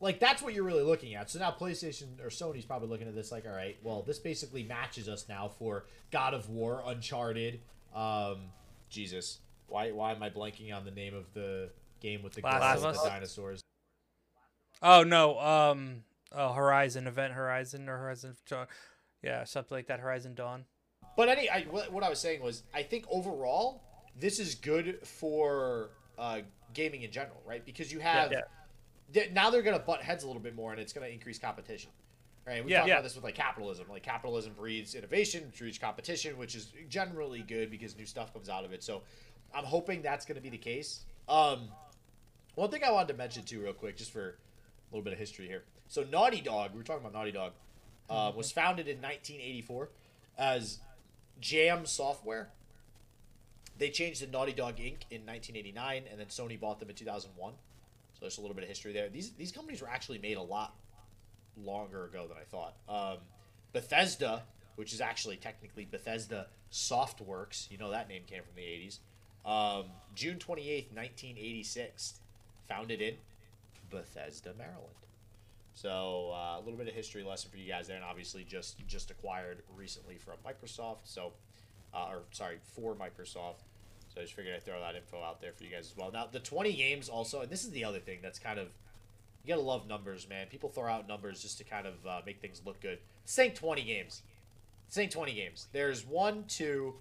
[0.00, 1.30] like that's what you're really looking at.
[1.30, 4.62] So now PlayStation or Sony's probably looking at this like, all right, well, this basically
[4.64, 7.60] matches us now for God of War, Uncharted.
[7.94, 8.50] Um,
[8.88, 12.78] Jesus, why why am I blanking on the name of the game with the, Last
[12.78, 13.60] of with the dinosaurs?
[14.82, 18.36] Oh no, um, uh, Horizon Event Horizon or Horizon,
[19.22, 20.00] yeah, something like that.
[20.00, 20.64] Horizon Dawn.
[21.20, 23.82] But any, I, what what I was saying was, I think overall,
[24.18, 26.40] this is good for uh,
[26.72, 27.62] gaming in general, right?
[27.62, 28.40] Because you have Yeah.
[29.12, 31.12] th- now they're going to butt heads a little bit more, and it's going to
[31.12, 31.90] increase competition.
[32.46, 32.64] Right?
[32.64, 32.78] We Yeah.
[32.78, 32.94] talked Yeah.
[32.94, 33.86] about this with like capitalism.
[33.90, 38.64] Like capitalism breeds innovation, breeds competition, which is generally good because new stuff comes out
[38.64, 38.82] of it.
[38.82, 39.02] So
[39.52, 41.04] I'm hoping that's going to be the case.
[41.28, 41.68] Um,
[42.54, 44.34] one thing I wanted to mention too, real quick, just for a
[44.90, 45.64] little bit of history here.
[45.86, 47.52] So Naughty Dog, we were talking about Naughty Dog,
[48.08, 49.90] uh, was founded in 1984
[50.38, 50.78] as
[51.40, 52.50] Jam Software.
[53.78, 55.08] They changed to Naughty Dog Inc.
[55.10, 57.54] in 1989, and then Sony bought them in 2001.
[58.12, 59.08] So there's a little bit of history there.
[59.08, 60.74] These these companies were actually made a lot
[61.56, 62.74] longer ago than I thought.
[62.88, 63.18] Um,
[63.72, 64.42] Bethesda,
[64.76, 68.98] which is actually technically Bethesda Softworks, you know that name came from the 80s.
[69.44, 72.20] Um, June 28th, 1986,
[72.68, 73.14] founded in
[73.90, 74.94] Bethesda, Maryland.
[75.80, 78.86] So uh, a little bit of history lesson for you guys there, and obviously just
[78.86, 81.04] just acquired recently from Microsoft.
[81.04, 81.32] So,
[81.94, 83.62] uh, or sorry, for Microsoft.
[84.12, 86.10] So I just figured I'd throw that info out there for you guys as well.
[86.12, 88.68] Now the 20 games also, and this is the other thing that's kind of
[89.42, 90.48] you gotta love numbers, man.
[90.48, 92.98] People throw out numbers just to kind of uh, make things look good.
[93.24, 94.20] Saying 20 games.
[94.90, 95.68] Saying 20 games.
[95.72, 96.96] There's one, two,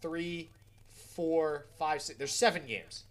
[0.00, 0.48] three,
[0.88, 2.16] four, five, six.
[2.16, 3.04] There's seven games.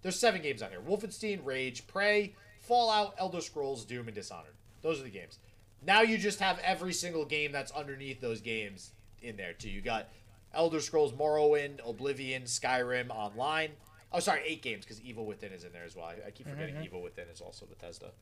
[0.00, 0.80] There's seven games on here.
[0.80, 2.32] Wolfenstein, Rage, Prey,
[2.64, 4.54] Fallout, Elder Scrolls, Doom, and Dishonored.
[4.82, 5.38] Those are the games.
[5.86, 9.70] Now you just have every single game that's underneath those games in there too.
[9.70, 10.08] You got
[10.54, 13.70] Elder Scrolls, Morrowind, Oblivion, Skyrim Online.
[14.12, 16.06] Oh, sorry, eight games because Evil Within is in there as well.
[16.06, 18.12] I, I keep forgetting Evil Within is also Bethesda.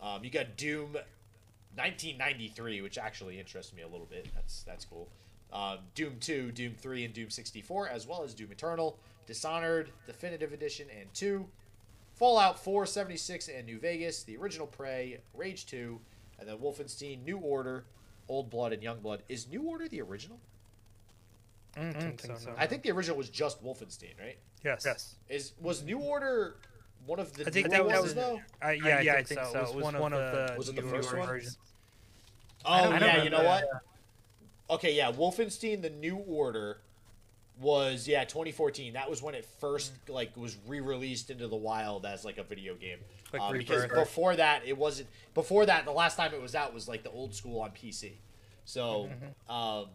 [0.00, 0.92] Um, you got Doom,
[1.74, 4.28] 1993, which actually interests me a little bit.
[4.34, 5.08] That's that's cool.
[5.52, 10.52] Um, Doom 2, Doom 3, and Doom 64, as well as Doom Eternal, Dishonored, Definitive
[10.52, 11.44] Edition, and 2.
[12.20, 15.98] Fallout 4, 76, and New Vegas, the original Prey, Rage 2,
[16.38, 17.86] and then Wolfenstein, New Order,
[18.28, 19.22] Old Blood, and Young Blood.
[19.30, 20.38] Is New Order the original?
[21.74, 22.00] I don't mm-hmm.
[22.00, 22.56] think so, no.
[22.58, 24.36] I think the original was just Wolfenstein, right?
[24.62, 24.82] Yes.
[24.84, 25.14] Yes.
[25.30, 26.56] Is was New Order
[27.06, 28.38] one of the I think newer that ones was- though?
[28.60, 29.52] I, yeah, I yeah, think I think so.
[29.52, 29.58] so.
[29.58, 30.58] It was It was one one, of of the the.
[30.58, 31.26] Was it the newer first one?
[31.26, 31.58] versions.
[32.66, 33.64] Oh I don't yeah, you know what?
[34.68, 36.82] Okay, yeah, Wolfenstein: The New Order
[37.60, 38.94] was yeah 2014.
[38.94, 42.74] That was when it first like was re-released into the wild as like a video
[42.74, 42.98] game.
[43.32, 45.08] Like Um, because before that, it wasn't.
[45.34, 48.12] Before that, the last time it was out was like the old school on PC.
[48.64, 49.08] So,
[49.48, 49.86] um,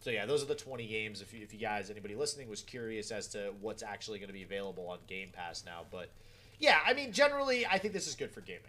[0.00, 1.20] so yeah, those are the 20 games.
[1.20, 4.32] If you, if you guys, anybody listening, was curious as to what's actually going to
[4.34, 6.10] be available on Game Pass now, but
[6.58, 8.62] yeah, I mean, generally, I think this is good for gaming.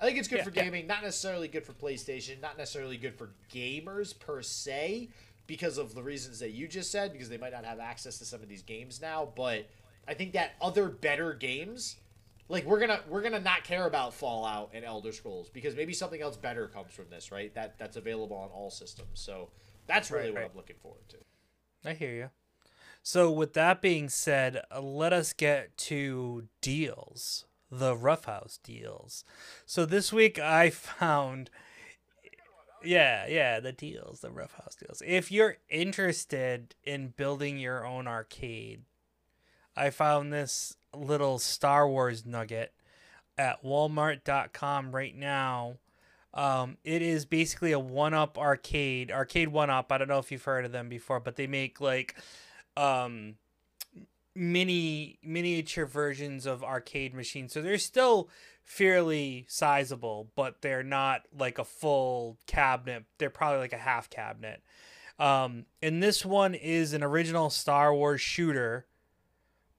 [0.00, 0.64] I think it's good Yeah, for yeah.
[0.64, 5.08] gaming, not necessarily good for PlayStation, not necessarily good for gamers per se,
[5.52, 8.24] because of the reasons that you just said, because they might not have access to
[8.24, 9.28] some of these games now.
[9.36, 9.68] But
[10.08, 11.96] I think that other better games,
[12.48, 16.22] like we're gonna we're gonna not care about Fallout and Elder Scrolls because maybe something
[16.22, 17.54] else better comes from this, right?
[17.54, 19.20] That that's available on all systems.
[19.20, 19.50] So
[19.86, 20.50] that's really Right, what right.
[20.52, 21.18] I'm looking forward to.
[21.84, 22.30] I hear you.
[23.02, 29.24] So, with that being said, uh, let us get to deals, the Roughhouse deals.
[29.66, 31.50] So, this week I found.
[32.84, 35.02] Yeah, yeah, the deals, the Roughhouse deals.
[35.06, 38.82] If you're interested in building your own arcade,
[39.76, 42.72] I found this little Star Wars nugget
[43.38, 45.78] at walmart.com right now.
[46.34, 49.92] Um, it is basically a one-up arcade, arcade one-up.
[49.92, 52.14] I don't know if you've heard of them before, but they make like
[52.76, 53.34] um,
[54.34, 57.52] mini miniature versions of arcade machines.
[57.52, 58.28] So they're still
[58.64, 63.04] fairly sizable, but they're not like a full cabinet.
[63.18, 64.62] They're probably like a half cabinet.
[65.18, 68.86] Um, and this one is an original Star Wars shooter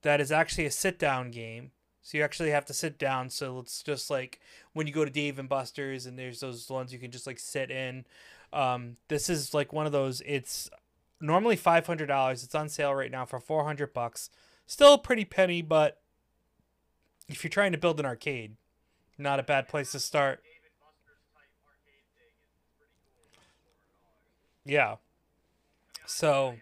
[0.02, 1.72] that is actually a sit down game.
[2.02, 3.30] So you actually have to sit down.
[3.30, 4.40] So it's just like
[4.74, 7.38] when you go to Dave and Buster's and there's those ones you can just like
[7.38, 8.04] sit in.
[8.52, 10.22] Um, this is like one of those.
[10.24, 10.70] It's
[11.20, 12.42] normally five hundred dollars.
[12.42, 14.30] It's on sale right now for four hundred bucks.
[14.66, 16.00] Still a pretty penny, but
[17.28, 18.56] if you're trying to build an arcade,
[19.18, 20.40] not a bad place to start.
[24.64, 24.96] Yeah.
[26.06, 26.56] So.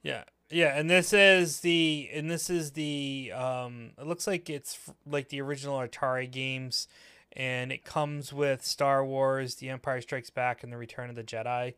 [0.00, 3.90] Yeah, yeah, and this is the and this is the um.
[3.98, 6.86] It looks like it's like the original Atari games,
[7.32, 11.24] and it comes with Star Wars, The Empire Strikes Back, and The Return of the
[11.24, 11.74] Jedi.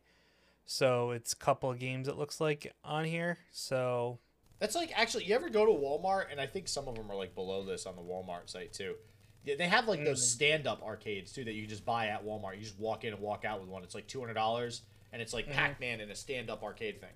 [0.71, 2.07] So it's a couple of games.
[2.07, 3.37] It looks like on here.
[3.51, 4.19] So
[4.59, 7.15] That's like actually, you ever go to Walmart, and I think some of them are
[7.15, 8.95] like below this on the Walmart site too.
[9.43, 10.29] Yeah, they have like those Mm.
[10.35, 12.55] stand-up arcades too that you can just buy at Walmart.
[12.55, 13.83] You just walk in and walk out with one.
[13.83, 15.51] It's like two hundred dollars, and it's like Mhm.
[15.53, 17.09] Pac-Man in a stand-up arcade thing.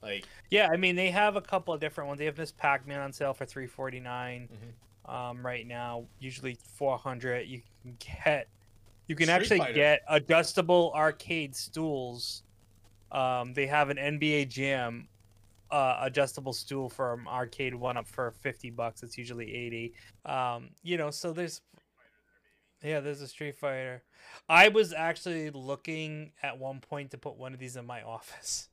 [0.00, 2.18] Like, yeah, I mean they have a couple of different ones.
[2.20, 4.48] They have Miss Pac Man on sale for three forty nine.
[5.06, 5.12] Mhm.
[5.12, 7.48] Um, right now, usually four hundred.
[7.48, 8.48] You can get,
[9.08, 9.72] you can Street actually Fighter.
[9.72, 12.44] get adjustable arcade stools.
[13.12, 15.08] Um, they have an NBA Jam
[15.70, 19.02] uh, adjustable stool from Arcade One up for fifty bucks.
[19.02, 19.94] It's usually eighty.
[20.24, 21.60] Um, you know, so there's
[22.82, 24.02] yeah, there's a Street Fighter.
[24.48, 28.68] I was actually looking at one point to put one of these in my office.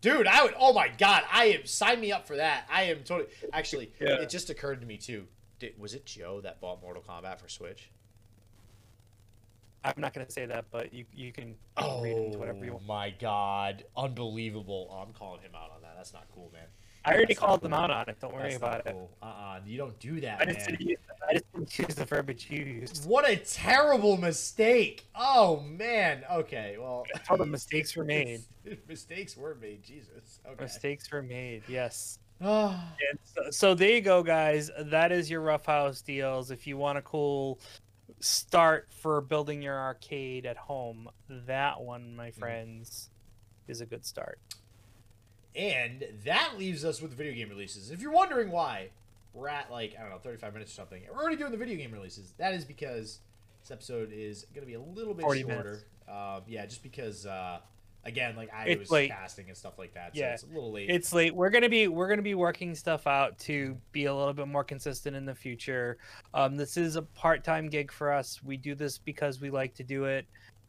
[0.00, 0.54] dude, I would.
[0.58, 1.66] Oh my god, I am.
[1.66, 2.66] Sign me up for that.
[2.70, 3.30] I am totally.
[3.52, 4.20] Actually, Yeah.
[4.20, 5.26] it just occurred to me too.
[5.58, 7.90] Did, was it Joe that bought Mortal Kombat for Switch?
[9.84, 12.74] I'm not gonna say that, but you you can Oh read into whatever you oh
[12.74, 12.84] want.
[12.84, 14.88] Oh my god, unbelievable!
[14.90, 15.94] Oh, I'm calling him out on that.
[15.96, 16.64] That's not cool, man.
[17.04, 17.80] I already That's called them cool.
[17.80, 18.20] out on it.
[18.20, 18.92] Don't worry That's about not it.
[18.92, 19.10] cool.
[19.22, 20.54] Uh-uh, you don't do that, I man.
[20.56, 20.98] just didn't use,
[21.28, 23.08] I just didn't use the verbiage you used.
[23.08, 25.06] What a terrible mistake!
[25.14, 26.24] Oh man.
[26.30, 28.42] Okay, well, told them mistakes were made.
[28.88, 29.82] mistakes were made.
[29.84, 30.40] Jesus.
[30.46, 30.64] Okay.
[30.64, 31.62] Mistakes were made.
[31.68, 32.18] Yes.
[32.40, 34.70] And so, so there you go, guys.
[34.78, 36.50] That is your Rough House deals.
[36.52, 37.58] If you want a cool
[38.20, 43.10] start for building your arcade at home, that one, my friends,
[43.66, 44.38] is a good start.
[45.56, 47.90] and that leaves us with video game releases.
[47.90, 48.90] If you're wondering why
[49.34, 51.76] we're at like I don't know 35 minutes or something, we're already doing the video
[51.76, 52.32] game releases.
[52.38, 53.20] That is because
[53.62, 55.80] this episode is going to be a little bit 40 shorter.
[56.08, 57.58] Um, yeah, just because uh,
[58.04, 59.10] again, like I It's was late.
[59.10, 60.30] casting and stuff like that, Yeah.
[60.30, 60.88] so it's a little late.
[60.90, 61.34] It's late.
[61.34, 64.64] We're gonna be we're gonna be working stuff out to be a little bit more
[64.64, 65.98] consistent in the future.
[66.34, 68.42] Um, this is a part time gig for us.
[68.42, 70.26] We do this because we like to do it.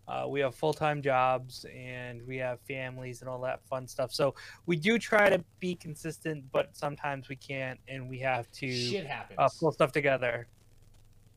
[0.08, 4.12] Uh, we have full time jobs and we have families and all that fun stuff.
[4.12, 4.34] So
[4.66, 9.06] we do try to be consistent, but sometimes we can't, and we have to Shit
[9.06, 9.38] happens.
[9.38, 10.48] uh, pull stuff together,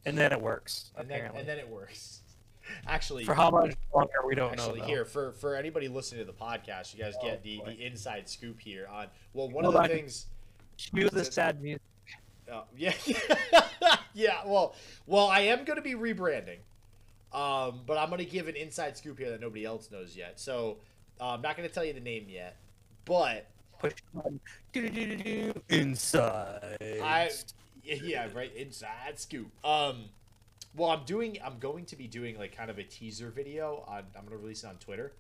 [0.07, 0.91] and then it works.
[0.97, 2.22] and then and then it works.
[2.87, 4.87] Actually, for how much longer we don't Actually, know.
[4.87, 7.65] here for for anybody listening to the podcast, you guys Oh, get the, boy.
[7.67, 9.07] the inside scoop here on.
[9.35, 9.97] Well, one Hold of the on.
[9.97, 10.27] things.
[10.77, 11.83] cue the sad music.
[12.51, 12.93] Oh, yeah,
[14.15, 14.41] yeah.
[14.45, 14.75] Well,
[15.07, 16.59] well, I am going to be rebranding,
[17.33, 20.39] um, but I'm going to give an inside scoop here that nobody else knows yet.
[20.39, 20.79] So
[21.21, 22.57] uh, I'm not going to tell you the name yet,
[23.05, 23.47] but
[23.79, 24.39] Push button.
[25.69, 26.77] Inside.
[27.03, 27.31] I,
[27.85, 29.49] yeah, right, inside scoop.
[29.65, 30.05] Um,
[30.77, 34.05] well, I'm doing, I'm going to be doing like kind of a teaser video on.
[34.17, 35.13] I'm going to release it on Twitter,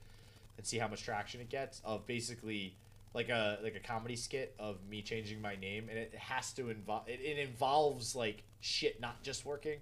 [0.56, 1.80] and see how much traction it gets.
[1.84, 2.76] Of basically
[3.14, 6.70] like a like a comedy skit of me changing my name, and it has to
[6.70, 7.08] involve.
[7.08, 9.78] It, it involves like shit not just working.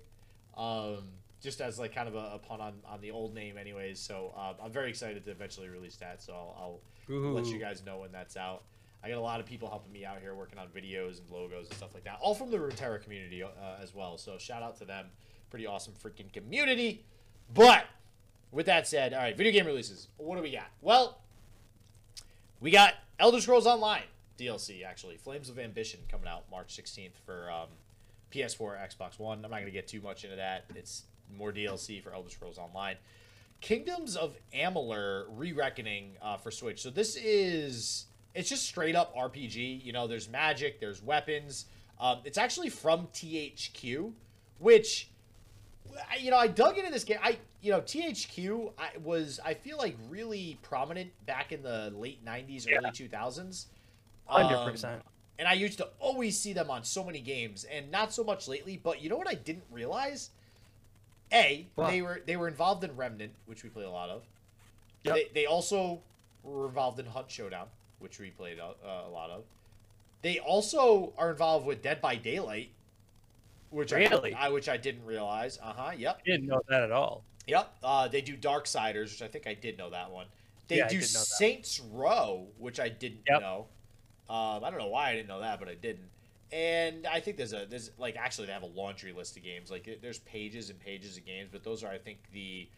[0.57, 1.05] Um,
[1.41, 3.99] just as like kind of a, a pun on, on the old name, anyways.
[3.99, 6.23] So um, I'm very excited to eventually release that.
[6.23, 8.62] So I'll, I'll let you guys know when that's out.
[9.03, 11.68] I got a lot of people helping me out here working on videos and logos
[11.68, 13.49] and stuff like that, all from the Runeterra community uh,
[13.83, 14.18] as well.
[14.18, 15.07] So shout out to them.
[15.51, 17.05] Pretty awesome freaking community.
[17.53, 17.84] But
[18.53, 20.09] with that said, all right, video game releases.
[20.16, 20.70] What do we got?
[20.80, 21.20] Well,
[22.61, 24.03] we got Elder Scrolls Online
[24.38, 27.68] DLC actually, Flames of Ambition coming out March 16th for um,
[28.32, 29.44] PS4, Xbox One.
[29.44, 30.64] I'm not gonna get too much into that.
[30.74, 31.05] It's
[31.36, 32.96] more DLC for Elder Scrolls Online.
[33.61, 36.80] Kingdoms of Amalur Re-Reckoning uh, for Switch.
[36.80, 39.84] So this is it's just straight up RPG.
[39.84, 41.66] You know, there's magic, there's weapons.
[41.98, 44.12] Um, it's actually from THQ,
[44.59, 45.10] which
[46.20, 47.18] you know I dug into this game.
[47.22, 52.24] I you know THQ I was I feel like really prominent back in the late
[52.24, 52.78] '90s, Yeah.
[52.78, 53.66] early 2000s.
[54.26, 55.03] Hundred Um, percent.
[55.38, 58.47] and I used to always see them on so many games, and not so much
[58.49, 58.76] lately.
[58.76, 60.30] But you know what I didn't realize?
[61.32, 61.88] A, Wow.
[61.88, 64.22] they were they were involved in Remnant, which we play a lot of.
[65.05, 65.14] Yep.
[65.14, 66.03] They, they also
[66.43, 67.68] were involved in Hunt Showdown,
[68.01, 69.45] which we played a, uh, a lot of.
[70.22, 72.70] They also are involved with Dead by Daylight,
[73.71, 74.35] which Really?
[74.35, 75.59] I, I which I didn't realize.
[75.62, 75.93] Uh huh.
[75.97, 76.18] Yep.
[76.21, 77.25] I didn't know that at all.
[77.47, 77.73] Yep.
[77.83, 80.27] Uh, they do Darksiders, which I think I did know that one.
[80.68, 81.27] They Yeah, do did know that.
[81.27, 83.41] Saints Row, which I didn't Yep.
[83.41, 83.66] know.
[84.29, 86.09] Um, I don't know why I didn't know that, but I didn't.
[86.53, 89.71] And I think there's a there's like actually they have a laundry list of games.
[89.71, 92.68] Like there's pages and pages of games, but those are I think the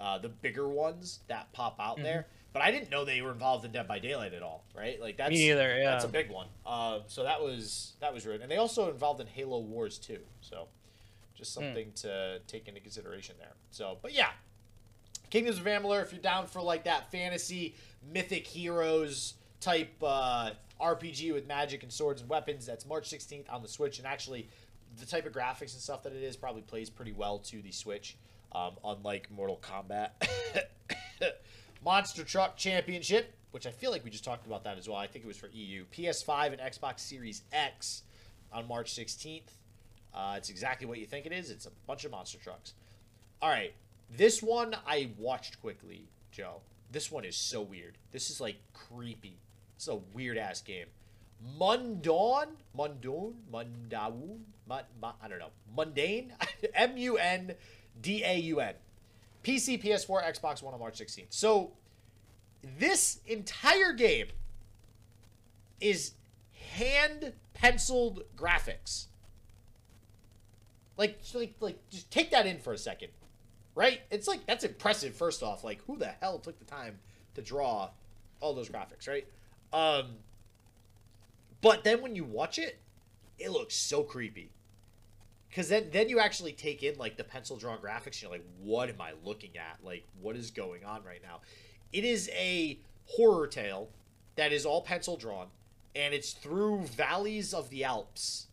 [0.00, 2.02] uh, the bigger ones that pop out Mhm.
[2.02, 2.26] there.
[2.56, 4.64] But I didn't know they were involved in Dead by Daylight at all.
[4.74, 4.98] Right?
[5.00, 5.76] Like that's Me neither.
[5.78, 5.90] Yeah.
[5.90, 6.46] that's a big one.
[6.64, 10.20] Um, so that was that was rude, and they also involved in Halo Wars too.
[10.40, 10.68] So
[11.34, 11.60] just Hmm.
[11.64, 13.52] something to take into consideration there.
[13.70, 14.30] So, but yeah,
[15.28, 16.02] Kingdoms of Amalur.
[16.02, 17.74] If you're down for like that fantasy
[18.10, 23.60] mythic heroes type uh, RPG with magic and swords and weapons, that's March 16th on
[23.62, 24.48] the Switch, and actually
[24.98, 27.72] the type of graphics and stuff that it is probably plays pretty well to the
[27.72, 28.16] Switch,
[28.52, 30.10] um, unlike Mortal Kombat.
[31.84, 34.98] Monster Truck Championship, which I feel like we just talked about that as well.
[34.98, 38.02] I think it was for EU, PS5, and Xbox Series X
[38.52, 39.42] on March 16th.
[40.14, 41.50] Uh, it's exactly what you think it is.
[41.50, 42.74] It's a bunch of monster trucks.
[43.42, 43.74] All right,
[44.10, 46.60] this one I watched quickly, Joe.
[46.90, 47.98] This one is so weird.
[48.12, 49.38] This is like creepy.
[49.76, 50.86] It's a weird ass game.
[51.58, 52.46] Mundawn,
[52.76, 55.50] Mundawn, Mundawn, Mun, Mun, I don't know.
[55.76, 56.32] Mundane,
[56.74, 57.54] M U N
[58.00, 58.74] D A U N.
[59.46, 61.26] PC, PS4, Xbox One on March 16th.
[61.28, 61.70] So
[62.78, 64.26] this entire game
[65.80, 66.14] is
[66.74, 69.06] hand penciled graphics.
[70.96, 73.10] Like, like, like, just take that in for a second,
[73.76, 74.00] right?
[74.10, 75.14] It's like that's impressive.
[75.14, 76.98] First off, like, who the hell took the time
[77.34, 77.90] to draw
[78.40, 79.28] all those graphics, right?
[79.72, 80.16] Um,
[81.60, 82.80] but then when you watch it,
[83.38, 84.50] it looks so creepy.
[85.54, 88.06] Cause then, then you actually take in like the pencil drawn graphics.
[88.06, 89.78] And you're like, what am I looking at?
[89.82, 91.40] Like, what is going on right now?
[91.92, 93.88] It is a horror tale
[94.36, 95.46] that is all pencil drawn,
[95.94, 98.46] and it's through valleys of the Alps.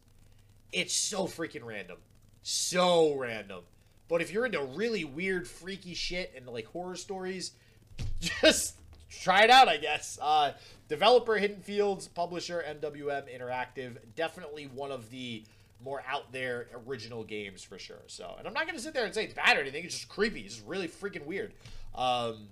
[0.72, 1.98] It's so freaking random,
[2.42, 3.64] so random.
[4.08, 7.52] But if you're into really weird, freaky shit and like horror stories,
[8.42, 8.78] just
[9.10, 10.18] try it out, I guess.
[10.22, 10.54] Uh,
[10.88, 13.98] developer Hidden Fields, publisher MWM Interactive.
[14.16, 15.44] Definitely one of the
[15.84, 18.04] more out there original games for sure.
[18.08, 19.84] So, and I'm not gonna sit there and say it's bad or anything.
[19.84, 20.42] It's just creepy.
[20.42, 21.54] It's just really freaking weird.
[21.96, 22.48] Um,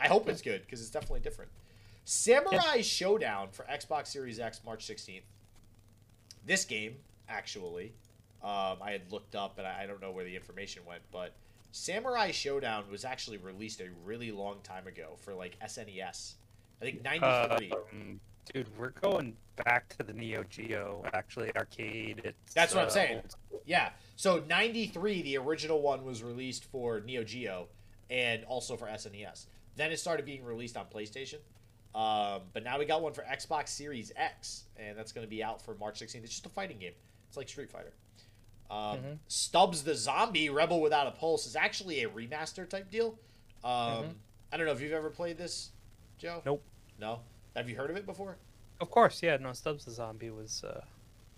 [0.00, 1.50] I hope it's good because it's definitely different.
[2.04, 5.22] Samurai Showdown for Xbox Series X, March 16th.
[6.46, 6.96] This game,
[7.28, 7.92] actually,
[8.42, 11.34] um, I had looked up and I, I don't know where the information went, but
[11.72, 16.34] Samurai Showdown was actually released a really long time ago for like SNES.
[16.80, 17.70] I think 93.
[17.70, 18.20] Um,
[18.52, 22.22] dude, we're going back to the Neo Geo actually arcade.
[22.24, 23.22] It's, That's what I'm uh, saying.
[23.64, 23.90] Yeah.
[24.16, 27.68] So 93, the original one was released for Neo Geo
[28.08, 29.46] and also for SNES.
[29.76, 31.38] Then it started being released on PlayStation.
[31.94, 35.42] Um, but now we got one for Xbox Series X, and that's going to be
[35.42, 36.16] out for March 16th.
[36.22, 36.92] It's just a fighting game.
[37.28, 37.92] It's like Street Fighter.
[38.70, 39.18] Um, Mhm.
[39.26, 43.18] Stubbs the Zombie Rebel Without a Pulse is actually a remaster type deal.
[43.64, 44.14] Um, Mhm.
[44.52, 45.70] I don't know if you've ever played this,
[46.18, 46.42] Joe.
[46.44, 46.62] Nope.
[46.98, 47.22] No.
[47.56, 48.36] Have you heard of it before?
[48.80, 49.36] Of course, yeah.
[49.36, 50.64] No, Stubbs the Zombie was.
[50.64, 50.80] Uh,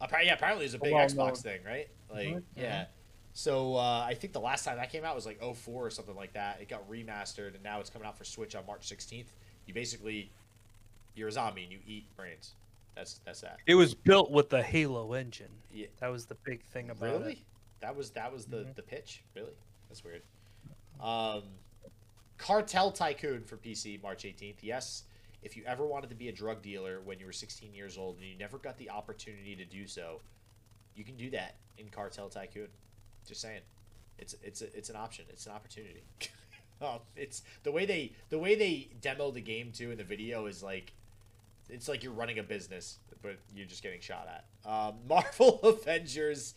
[0.00, 1.34] Apparently, yeah, apparently it's a big Well Xbox known.
[1.36, 1.88] thing, right?
[2.10, 2.86] Like, Mhm, yeah.
[3.34, 6.14] So uh, I think the last time that came out was like 04 or something
[6.16, 6.60] like that.
[6.60, 9.26] It got remastered, and now it's coming out for Switch on March 16th.
[9.66, 10.30] You basically,
[11.14, 12.54] you're a zombie and you eat brains.
[12.94, 13.58] That's that's that.
[13.66, 15.48] it was built with the Halo engine.
[15.72, 15.86] Yeah.
[16.00, 17.32] That was the big thing about Really?
[17.32, 17.38] it.
[17.80, 18.74] That was that was the Mhm.
[18.74, 19.22] the pitch.
[19.34, 19.54] Really?
[19.88, 20.22] That's weird.
[21.00, 21.44] Um,
[22.38, 24.62] Cartel Tycoon for PC, March 18th.
[24.62, 25.04] Yes,
[25.43, 28.16] if you ever wanted to be a drug dealer when you were 16 years old
[28.16, 30.20] and you never got the opportunity to do so,
[30.95, 32.68] you can do that in Cartel Tycoon.
[33.26, 33.61] Just saying,
[34.18, 35.24] it's it's a, it's an option.
[35.30, 36.03] It's an opportunity.
[36.80, 40.47] oh, it's the way they the way they demo the game too in the video
[40.47, 40.93] is like
[41.68, 44.70] it's like you're running a business, but you're just getting shot at.
[44.70, 46.55] Um, Marvel Avengers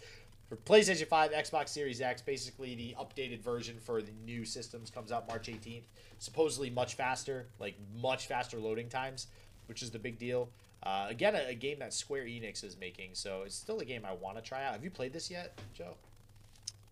[0.47, 5.11] for PlayStation 5, Xbox Series X, basically the updated version for the new systems comes
[5.11, 5.83] out March 18th.
[6.19, 9.27] Supposedly much faster, like much faster loading times,
[9.67, 10.49] which is the big deal.
[10.83, 14.05] Uh, again, a, a game that Square Enix is making, so it's still a game
[14.05, 14.73] I want to try out.
[14.73, 15.95] Have you played this yet, Joe?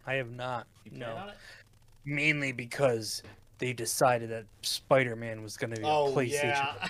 [0.07, 0.65] I have not.
[0.83, 1.35] You no, on it?
[2.05, 3.23] mainly because
[3.59, 6.43] they decided that Spider-Man was going to be Oh a PlayStation.
[6.43, 6.87] yeah,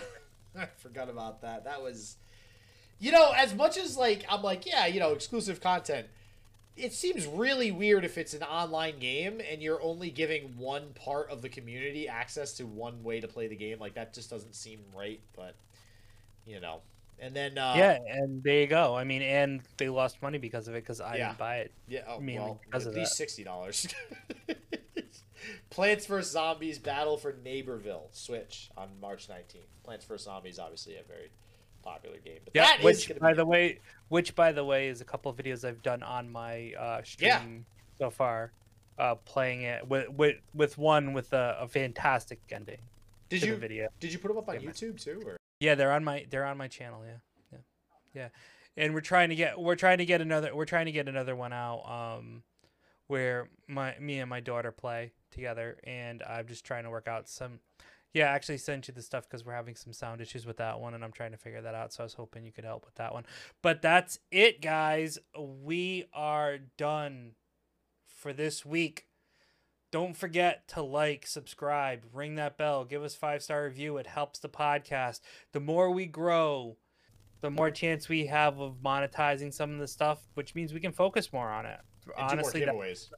[0.58, 1.66] I forgot about that.
[1.66, 2.18] That was,
[3.00, 6.08] you know, as much as like I'm like, yeah, you know, exclusive content.
[6.76, 11.30] It seems really weird if it's an online game and you're only giving one part
[11.30, 13.78] of the community access to one way to play the game.
[13.80, 15.20] Like that just doesn't seem right.
[15.36, 15.56] But
[16.48, 16.82] you know,
[17.20, 18.96] And then uh, yeah, and there you go.
[18.96, 21.28] I mean, and they lost money because of it because I Yeah.
[21.28, 21.72] didn't buy it.
[21.88, 23.16] yeah, oh, mainly well, because at least that.
[23.18, 23.88] sixty dollars.
[25.70, 29.66] Plants vs Zombies: Battle for Neighborville Switch on March nineteenth.
[29.84, 31.30] Plants vs Zombies, obviously a very
[31.84, 33.80] popular game, but Yeah, that is which by be the way,
[34.10, 37.30] which by the way is a couple of videos I've done on my uh, stream
[38.00, 38.06] Yeah.
[38.06, 38.52] so far,
[38.98, 42.80] uh, playing it with with with one with a, a fantastic ending
[43.30, 43.88] did you video.
[44.00, 44.70] did you put them up on Yeah.
[44.70, 45.22] YouTube too?
[45.26, 47.04] Or Yeah, they're on my they're on my channel.
[47.06, 47.18] Yeah,
[47.52, 47.58] yeah,
[48.14, 48.30] yeah.
[48.78, 51.36] And we're trying to get we're trying to get another we're trying to get another
[51.36, 51.84] one out.
[52.18, 52.44] Um,
[53.08, 57.28] where my me and my daughter play together, and I'm just trying to work out
[57.28, 57.60] some.
[58.14, 60.80] Yeah, I actually sent you the stuff because we're having some sound issues with that
[60.80, 61.94] one, and I'm trying to figure that out.
[61.94, 63.26] So I was hoping you could help with that one.
[63.64, 65.18] But that's it, guys.
[65.38, 67.32] We are done
[68.06, 69.08] for this week.
[69.92, 73.98] Don't forget to like, subscribe, ring that bell, give us five star review.
[73.98, 75.20] It helps the podcast.
[75.52, 76.78] The more we grow,
[77.42, 80.94] the more chance we have of monetizing some of the stuff, which means we can
[80.94, 81.80] focus more on it.
[82.06, 83.10] and Honestly, do more giveaways.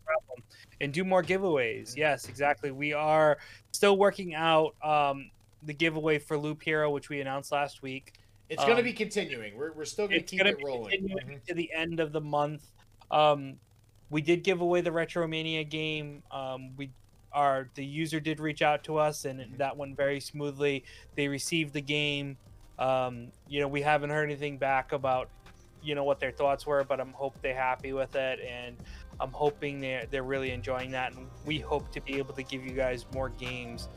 [0.82, 1.96] And do more giveaways.
[1.96, 2.72] Yes, exactly.
[2.72, 3.38] We are
[3.72, 5.30] still working out um,
[5.64, 8.14] the giveaway for Loop Hero, which we announced last week.
[8.50, 9.58] It's um, be continuing.
[9.58, 11.08] We're, we're still gonna keep gonna it rolling.
[11.08, 11.44] Mhm.
[11.46, 12.64] to the end of the month.
[13.10, 13.56] Um,
[14.10, 16.22] we did give away the Retromania game.
[16.32, 16.92] Um, we
[17.34, 19.58] our the user did reach out to us, and Mhm.
[19.58, 20.84] that went very smoothly.
[21.16, 22.38] They received the game.
[22.78, 25.30] Um, you know, we haven't heard anything back about
[25.82, 28.76] you know what their thoughts were, but I'm hope they're happy with it, and
[29.20, 32.66] I'm hoping they're they're really enjoying that, and we hope to be able to give
[32.66, 33.90] you guys more games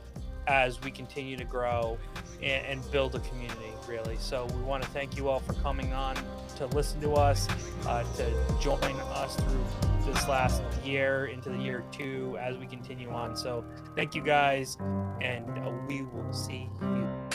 [0.48, 1.98] as we continue to grow
[2.42, 4.16] and, and build a community really.
[4.18, 6.16] So we want to thank you all for coming on
[6.56, 7.48] to listen to us
[7.86, 13.10] uh, to join us through this last year into the year two as we continue
[13.10, 13.36] on.
[13.36, 13.64] So
[13.94, 14.76] thank you guys
[15.20, 15.46] and
[15.86, 17.27] we will see you